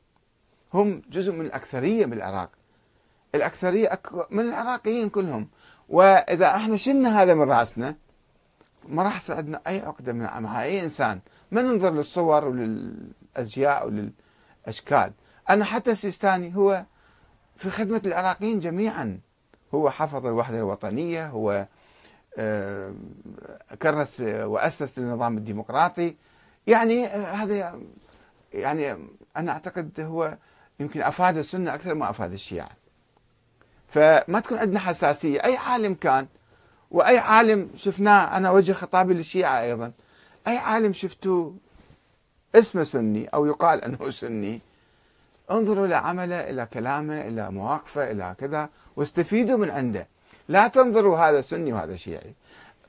هم 0.74 1.02
جزء 1.10 1.32
من 1.32 1.46
الأكثرية 1.46 2.06
بالعراق. 2.06 2.50
الأكثرية 3.34 4.00
من 4.30 4.40
العراقيين 4.44 5.08
كلهم. 5.08 5.48
وإذا 5.88 6.46
إحنا 6.46 6.76
شلنا 6.76 7.22
هذا 7.22 7.34
من 7.34 7.50
رأسنا 7.50 7.94
ما 8.88 9.02
راح 9.02 9.16
يصير 9.16 9.36
عندنا 9.36 9.60
أي 9.66 9.80
عقدة 9.80 10.12
مع 10.12 10.62
أي 10.62 10.82
إنسان 10.82 11.20
ما 11.50 11.62
ننظر 11.62 11.90
للصور 11.90 12.44
وللأزياء 12.44 13.86
وللأشكال. 13.86 15.12
أنا 15.50 15.64
حتى 15.64 15.90
السيستاني 15.90 16.56
هو 16.56 16.84
في 17.56 17.70
خدمة 17.70 18.02
العراقيين 18.06 18.60
جميعا. 18.60 19.20
هو 19.74 19.90
حفظ 19.90 20.26
الوحدة 20.26 20.58
الوطنية 20.58 21.26
هو 21.28 21.66
آه، 22.38 22.94
كرس 23.82 24.20
وأسس 24.20 24.98
للنظام 24.98 25.36
الديمقراطي. 25.36 26.16
يعني 26.66 27.06
آه، 27.06 27.32
هذا 27.32 27.80
يعني 28.52 28.96
أنا 29.36 29.52
أعتقد 29.52 30.00
هو 30.00 30.36
يمكن 30.80 31.02
أفاد 31.02 31.36
السنة 31.36 31.74
أكثر 31.74 31.94
ما 31.94 32.10
أفاد 32.10 32.32
الشيعة. 32.32 32.70
فما 33.88 34.40
تكون 34.40 34.58
عندنا 34.58 34.80
حساسية. 34.80 35.44
أي 35.44 35.56
عالم 35.56 35.94
كان 35.94 36.26
وأي 36.90 37.18
عالم 37.18 37.70
شفناه 37.76 38.36
أنا 38.36 38.50
وجه 38.50 38.72
خطابي 38.72 39.14
للشيعة 39.14 39.60
أيضا 39.60 39.92
أي 40.46 40.56
عالم 40.58 40.92
شفتوه 40.92 41.54
اسمه 42.54 42.84
سني 42.84 43.26
أو 43.28 43.46
يقال 43.46 43.84
أنه 43.84 44.10
سني 44.10 44.60
انظروا 45.50 45.86
إلى 45.86 45.96
عمله 45.96 46.50
إلى 46.50 46.66
كلامه 46.72 47.20
إلى 47.20 47.50
مواقفه 47.50 48.10
إلى 48.10 48.34
كذا 48.38 48.68
واستفيدوا 48.96 49.58
من 49.58 49.70
عنده. 49.70 50.06
لا 50.48 50.68
تنظروا 50.68 51.18
هذا 51.18 51.40
سني 51.40 51.72
وهذا 51.72 51.96
شيعي. 51.96 52.34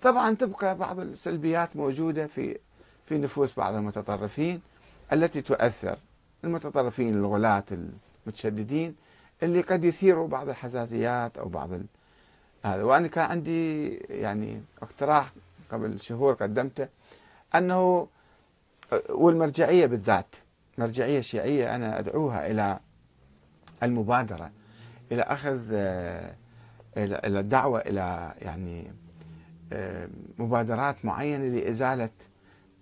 طبعا 0.02 0.36
تبقى 0.36 0.78
بعض 0.78 1.00
السلبيات 1.00 1.76
موجودة 1.76 2.28
في 2.28 2.58
في 3.06 3.18
نفوس 3.18 3.54
بعض 3.54 3.76
المتطرفين 3.76 4.62
التي 5.14 5.42
تؤثر. 5.42 5.98
المتطرفين 6.46 7.14
الغلاة 7.14 7.64
المتشددين 8.26 8.96
اللي 9.44 9.62
قد 9.62 9.84
يثيروا 9.84 10.28
بعض 10.28 10.50
الحساسيات 10.50 11.38
أو 11.38 11.50
بعض 11.50 11.74
ال... 11.74 11.86
هذا. 12.64 12.84
وأنا 12.84 13.08
كان 13.08 13.26
عندي 13.32 13.88
يعني 13.98 14.62
اقتراح 14.82 15.34
قبل 15.72 16.00
شهور 16.00 16.34
قدمته 16.34 16.88
أنه 17.56 18.08
والمرجعية 19.10 19.86
بالذات 19.86 20.36
مرجعية 20.78 21.22
شيعية 21.22 21.76
أنا 21.76 22.00
أدعوها 22.00 22.52
إلى 22.52 22.80
المبادرة 23.84 24.52
إلى 25.12 25.22
أخذ 25.22 25.60
إلى 26.98 27.40
الدعوه 27.40 27.80
إلى 27.80 28.34
يعني 28.42 28.92
مبادرات 30.40 31.06
معينة 31.06 31.60
لإزالة 31.60 32.10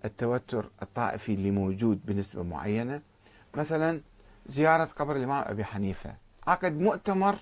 التوتر 0.06 0.70
الطائفي 0.82 1.34
اللي 1.34 1.52
موجود 1.52 2.00
بنسبة 2.06 2.44
معينة. 2.44 3.02
مثلا 3.56 4.02
زيارة 4.46 4.90
قبر 5.00 5.16
الإمام 5.16 5.44
أبي 5.48 5.64
حنيفة. 5.64 6.14
عقد 6.48 6.80
مؤتمر 6.80 7.36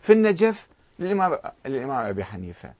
في 0.00 0.12
النجف 0.12 0.66
للإمام 0.98 1.38
الإمام 1.66 2.06
أبي 2.06 2.24
حنيفة. 2.24 2.72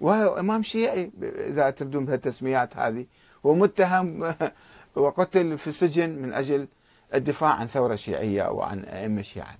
وهو 0.00 0.38
إمام 0.38 0.62
شيعي 0.62 1.10
إذا 1.22 1.70
تبدون 1.70 2.04
بهالتسميات 2.04 2.76
هذه. 2.76 3.06
ومتهم 3.44 4.34
وقتل 4.96 5.58
في 5.58 5.66
السجن 5.66 6.10
من 6.10 6.32
أجل 6.32 6.68
الدفاع 7.14 7.50
عن 7.50 7.66
ثورة 7.66 7.96
شيعية 7.96 8.42
أو 8.42 8.62
عن 8.62 8.84
أئمة 8.84 9.22
شيعة. 9.22 9.56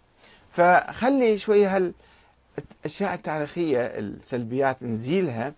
فخلي 0.52 1.38
شوية 1.38 1.76
هالأشياء 1.76 3.14
التاريخية 3.14 3.86
السلبيات 3.86 4.82
نزيلها 4.82 5.52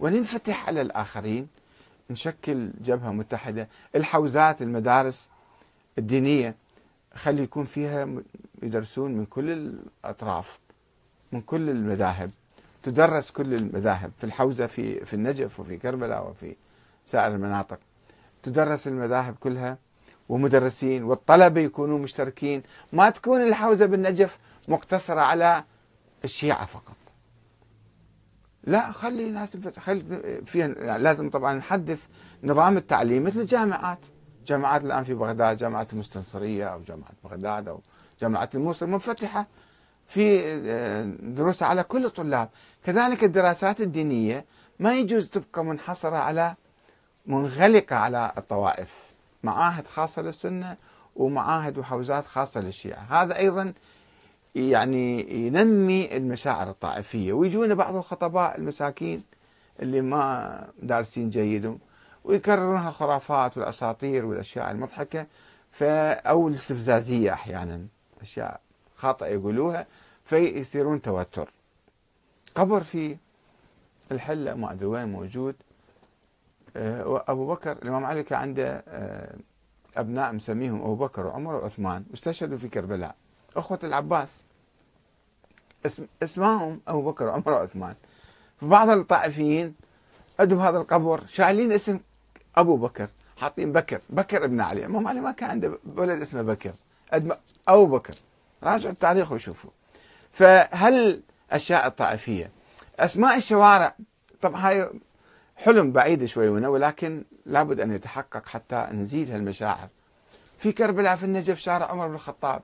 وننفتح 0.00 0.68
على 0.68 0.80
الآخرين 0.80 1.48
نشكل 2.10 2.70
جبهة 2.80 3.12
متحدة. 3.12 3.68
الحوزات 3.94 4.62
المدارس 4.62 5.28
الدينية 5.98 6.54
خلي 7.14 7.42
يكون 7.42 7.64
فيها 7.64 8.08
يدرسون 8.62 9.12
من 9.12 9.24
كل 9.26 9.50
الأطراف 9.50 10.58
من 11.32 11.40
كل 11.40 11.70
المذاهب 11.70 12.30
تدرس 12.82 13.30
كل 13.30 13.54
المذاهب 13.54 14.12
في 14.18 14.24
الحوزة 14.24 14.66
في 14.66 15.04
في 15.04 15.14
النجف 15.14 15.60
وفي 15.60 15.76
كربلاء 15.76 16.30
وفي 16.30 16.56
سائر 17.06 17.34
المناطق. 17.34 17.78
تدرس 18.42 18.86
المذاهب 18.86 19.34
كلها 19.40 19.78
ومدرسين 20.28 21.02
والطلبة 21.02 21.60
يكونوا 21.60 21.98
مشتركين. 21.98 22.62
ما 22.92 23.10
تكون 23.10 23.42
الحوزة 23.42 23.86
بالنجف 23.86 24.38
مقتصرة 24.68 25.20
على 25.20 25.64
الشيعة 26.24 26.66
فقط. 26.66 26.96
لا 28.64 28.92
خلي 28.92 29.26
الناس 29.28 29.56
خلي 29.78 30.02
فيها 30.46 30.98
لازم 30.98 31.30
طبعا 31.30 31.54
نحدث 31.54 32.06
نظام 32.44 32.76
التعليم 32.76 33.24
مثل 33.24 33.40
الجامعات. 33.40 33.98
جامعات 34.46 34.84
الآن 34.84 35.04
في 35.04 35.14
بغداد 35.14 35.56
جامعة 35.56 35.86
المستنصرية 35.92 36.66
أو 36.66 36.80
جامعة 36.82 37.10
بغداد 37.24 37.68
أو 37.68 37.80
جامعة 38.20 38.50
الموصل 38.54 38.86
منفتحة 38.86 39.46
في 40.08 40.40
آه، 40.66 41.02
دروس 41.20 41.62
على 41.62 41.82
كل 41.82 42.04
الطلاب. 42.04 42.48
كذلك 42.84 43.24
الدراسات 43.24 43.80
الدينية 43.80 44.44
ما 44.78 44.98
يجوز 44.98 45.28
تبقى 45.28 45.64
منحصرة 45.64 46.16
على 46.16 46.54
منغلقة 47.26 47.96
على 47.96 48.32
الطوائف. 48.38 48.94
معاهد 49.42 49.86
خاصة 49.86 50.22
للسنة 50.22 50.76
ومعاهد 51.16 51.78
وحوزات 51.78 52.24
خاصة 52.26 52.60
للشيعة. 52.60 53.06
هذا 53.10 53.36
أيضا 53.36 53.72
يعني 54.54 55.32
ينمي 55.46 56.16
المشاعر 56.16 56.70
الطائفية. 56.70 57.32
ويجونا 57.32 57.74
بعض 57.74 57.96
الخطباء 57.96 58.58
المساكين 58.58 59.22
اللي 59.82 60.00
ما 60.00 60.66
دارسين 60.82 61.30
جيد 61.30 61.78
ويكررون 62.24 62.86
الخرافات 62.86 63.58
والأساطير 63.58 64.24
والأشياء 64.24 64.70
المضحكة. 64.70 65.26
أو 65.82 66.48
الاستفزازيه 66.48 67.32
أحيانا 67.32 67.86
أشياء 68.22 68.60
خاطئة 68.96 69.26
يقولوها 69.26 69.86
فيثيرون 70.24 71.02
توتر. 71.02 71.50
قبر 72.54 72.82
في 72.82 73.16
الحلة 74.12 74.54
ما 74.54 74.72
أدري 74.72 74.86
وين 74.86 75.08
موجود. 75.08 75.54
آه، 76.76 77.24
ابو 77.28 77.46
بكر 77.54 77.72
الإمام 77.72 78.04
علي 78.04 78.22
كان 78.22 78.38
عنده 78.38 78.84
آه، 78.88 79.36
أبناء 79.96 80.32
مسميهم 80.32 80.80
أبو 80.80 80.94
بكر 80.94 81.26
وعمر 81.26 81.54
وعثمان 81.54 82.04
استشهدوا 82.14 82.58
في 82.58 82.68
كربلاء. 82.68 83.14
أخوة 83.56 83.78
العباس. 83.84 84.42
اسم 85.86 86.06
اسمائهم 86.22 86.80
أبو 86.88 87.10
بكر 87.10 87.26
وعمر 87.26 87.52
وعثمان. 87.52 87.94
فبعض 88.60 88.90
الطائفيين 88.90 89.74
عندهم 90.40 90.60
هذا 90.60 90.78
القبر 90.78 91.26
شايلين 91.26 91.72
اسم 91.72 92.00
أبو 92.56 92.76
بكر 92.76 93.08
حاطين 93.36 93.72
بكر 93.72 94.00
بكر 94.10 94.44
ابن 94.44 94.60
علي. 94.60 94.80
الامام 94.80 95.08
علي 95.08 95.20
ما 95.20 95.32
كان 95.32 95.50
عنده 95.50 95.78
ولد 95.96 96.20
اسمه 96.20 96.42
بكر 96.42 96.72
أبو 97.68 97.86
بكر. 97.86 98.14
راجعوا 98.62 98.92
التاريخ 98.92 99.32
وشوفوا. 99.32 99.70
فهل 100.32 101.20
أشياء 101.50 101.86
الطائفية 101.86 102.50
أسماء 102.98 103.36
الشوارع 103.36 103.94
طبعا 104.42 104.68
هاي 104.68 104.90
حلم 105.56 105.92
بعيد 105.92 106.24
شوي 106.24 106.48
هنا 106.48 106.68
ولكن 106.68 107.24
لابد 107.46 107.80
أن 107.80 107.92
يتحقق 107.92 108.46
حتى 108.46 108.88
نزيد 108.92 109.30
هالمشاعر. 109.30 109.88
في 110.58 110.72
كربلاء 110.72 111.16
في 111.16 111.24
النجف 111.24 111.58
شارع 111.58 111.86
عمر 111.86 112.08
بن 112.08 112.14
الخطاب 112.14 112.62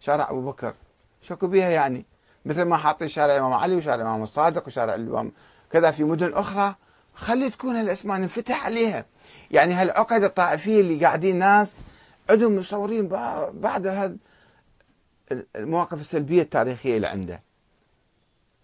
شارع 0.00 0.30
أبو 0.30 0.50
بكر. 0.50 0.74
شكو 1.22 1.46
بيها 1.46 1.70
يعني؟ 1.70 2.04
مثل 2.44 2.62
ما 2.62 2.76
حاطين 2.76 3.08
شارع 3.08 3.34
الامام 3.34 3.52
علي 3.52 3.76
وشارع 3.76 3.94
الامام 3.94 4.22
الصادق 4.22 4.66
وشارع 4.66 4.94
الإمام 4.94 5.32
كذا 5.70 5.90
في 5.90 6.04
مدن 6.04 6.34
أخرى. 6.34 6.74
خلي 7.14 7.50
تكون 7.50 7.76
هالأسماء 7.76 8.18
ننفتح 8.18 8.66
عليها. 8.66 9.04
يعني 9.50 9.74
هالعقد 9.74 10.22
الطائفية 10.22 10.80
اللي 10.80 11.04
قاعدين 11.04 11.36
ناس 11.36 11.76
عندهم 12.30 12.56
مصورين 12.56 13.08
بعد 13.54 14.18
المواقف 15.56 16.00
السلبية 16.00 16.42
التاريخية 16.42 16.96
اللي 16.96 17.06
عنده. 17.06 17.42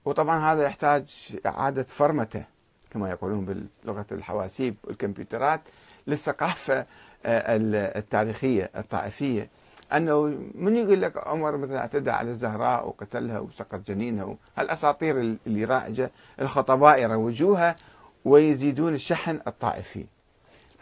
وطبعا 0.05 0.53
هذا 0.53 0.62
يحتاج 0.62 1.37
إعادة 1.47 1.83
فرمته 1.83 2.45
كما 2.91 3.11
يقولون 3.11 3.68
بلغه 3.85 4.07
الحواسيب 4.12 4.74
والكمبيوترات 4.85 5.61
للثقافة 6.07 6.87
آه، 7.26 7.57
التاريخية 7.97 8.70
الطائفية. 8.76 9.49
أنه 9.93 10.22
من 10.55 10.76
يقول 10.76 11.03
لك 11.03 11.26
عمر 11.26 11.57
مثلا 11.57 11.78
اعتدى 11.78 12.11
على 12.11 12.30
الزهراء 12.30 12.89
وقتلها 12.89 13.39
وسقط 13.39 13.80
جنينها 13.87 14.37
هالاساطير 14.57 15.20
اللي 15.47 15.64
رائجة 15.64 16.11
الخطباء 16.41 17.03
يروجوها 17.03 17.76
ويزيدون 18.24 18.95
الشحن 18.95 19.41
الطائفي. 19.47 20.07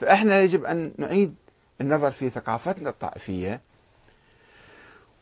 فإحنا 0.01 0.41
يجب 0.41 0.65
أن 0.65 0.93
نعيد 0.99 1.35
النظر 1.81 2.11
في 2.11 2.31
ثقافتنا 2.31 2.91
الطائفية 2.91 3.61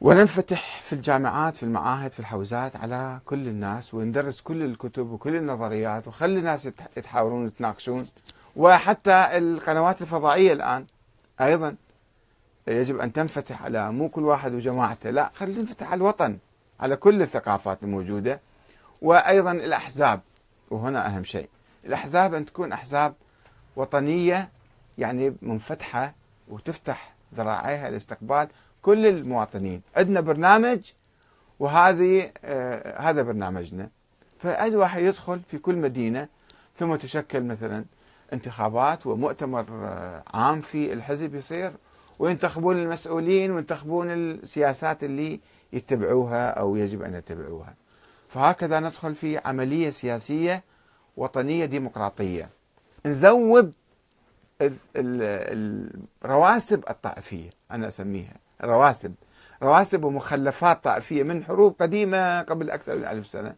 وننفتح 0.00 0.80
في 0.82 0.92
الجامعات 0.92 1.56
في 1.56 1.62
المعاهد 1.62 2.12
في 2.12 2.20
الحوزات 2.20 2.76
على 2.76 3.20
كل 3.26 3.48
الناس 3.48 3.94
وندرس 3.94 4.40
كل 4.40 4.62
الكتب 4.62 5.10
وكل 5.10 5.36
النظريات 5.36 6.08
وخلي 6.08 6.38
الناس 6.38 6.68
يتحاورون 6.96 7.44
ويتناقشون. 7.44 8.08
وحتى 8.56 9.38
القنوات 9.38 10.02
الفضائية 10.02 10.52
الآن 10.52 10.86
أيضا 11.40 11.76
يجب 12.68 13.00
أن 13.00 13.12
تنفتح 13.12 13.62
على 13.62 13.92
مو 13.92 14.08
كل 14.08 14.24
واحد 14.24 14.54
وجماعته 14.54 15.10
لا 15.10 15.30
خلينا 15.34 15.62
تنفتح 15.62 15.86
على 15.86 15.96
الوطن 15.96 16.38
على 16.80 16.96
كل 16.96 17.22
الثقافات 17.22 17.82
الموجودة 17.82 18.40
وأيضا 19.02 19.52
الأحزاب 19.52 20.20
وهنا 20.70 21.06
أهم 21.06 21.24
شيء. 21.24 21.48
الأحزاب 21.84 22.34
أن 22.34 22.46
تكون 22.46 22.72
أحزاب 22.72 23.14
وطنية 23.76 24.57
يعني 24.98 25.34
منفتحة 25.42 26.14
وتفتح 26.48 27.14
ذراعيها 27.34 27.90
لاستقبال 27.90 28.48
كل 28.82 29.06
المواطنين. 29.06 29.82
عندنا 29.96 30.20
برنامج 30.20 30.92
وهذه 31.58 32.30
آه 32.44 33.00
هذا 33.00 33.22
برنامجنا. 33.22 33.88
فأي 34.38 34.76
واحد 34.76 35.02
يدخل 35.02 35.40
في 35.48 35.58
كل 35.58 35.78
مدينة 35.78 36.28
ثم 36.76 36.96
تشكل 36.96 37.42
مثلا 37.42 37.84
انتخابات 38.32 39.06
ومؤتمر 39.06 39.66
آه 39.70 40.22
عام 40.34 40.60
في 40.60 40.92
الحزب 40.92 41.34
يصير 41.34 41.72
وينتخبون 42.18 42.78
المسؤولين 42.78 43.50
وينتخبون 43.50 44.10
السياسات 44.10 45.04
اللي 45.04 45.40
يتبعوها 45.72 46.50
أو 46.50 46.76
يجب 46.76 47.02
أن 47.02 47.14
يتبعوها. 47.14 47.74
فهكذا 48.28 48.80
ندخل 48.80 49.14
في 49.14 49.38
عملية 49.38 49.90
سياسية 49.90 50.62
وطنية 51.16 51.64
ديمقراطية. 51.64 52.48
نذوب 53.06 53.70
الرواسب 56.24 56.84
الطائفية 56.90 57.50
أنا 57.70 57.88
أسميها 57.88 58.34
رواسب 58.62 59.14
رواسب 59.62 60.04
ومخلفات 60.04 60.84
طائفية 60.84 61.22
من 61.22 61.44
حروب 61.44 61.76
قديمة 61.80 62.42
قبل 62.42 62.70
أكثر 62.70 62.96
من 62.96 63.04
ألف 63.04 63.26
سنة. 63.26 63.54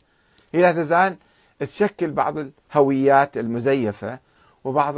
هي 0.55 0.61
لا 0.63 0.73
تزال 0.73 1.17
تشكل 1.59 2.11
بعض 2.11 2.35
الهويات 2.39 3.39
المزيفة 3.39 4.19
وبعض 4.65 4.95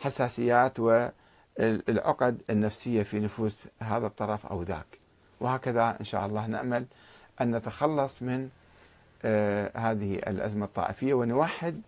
الحساسيات 0.00 0.80
والعقد 0.80 2.42
النفسية 2.50 3.02
في 3.02 3.20
نفوس 3.20 3.68
هذا 3.78 4.06
الطرف 4.06 4.46
أو 4.46 4.62
ذاك. 4.62 4.98
وهكذا 5.40 5.96
إن 6.00 6.04
شاء 6.04 6.26
الله 6.26 6.46
نأمل 6.46 6.86
أن 7.40 7.56
نتخلص 7.56 8.22
من 8.22 8.48
آه 9.24 9.70
هذه 9.74 10.14
الأزمة 10.14 10.64
الطائفية 10.64 11.14
ونوحد 11.14 11.82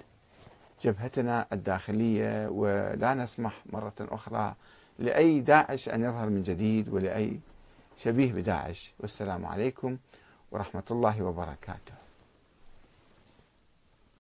جبهتنا 0.85 1.47
الداخلية 1.53 2.49
ولا 2.49 3.15
نسمح 3.15 3.53
مرة 3.73 3.95
أخرى 4.01 4.55
لأي 4.99 5.41
داعش 5.41 5.89
أن 5.89 6.03
يظهر 6.03 6.29
من 6.29 6.43
جديد 6.43 6.89
ولأي 6.89 7.41
شبيه 8.03 8.33
بداعش. 8.33 8.93
والسلام 9.01 9.47
عليكم 9.47 9.97
ورحمة 10.53 10.83
الله 10.91 11.23
وبركاته. 11.23 11.98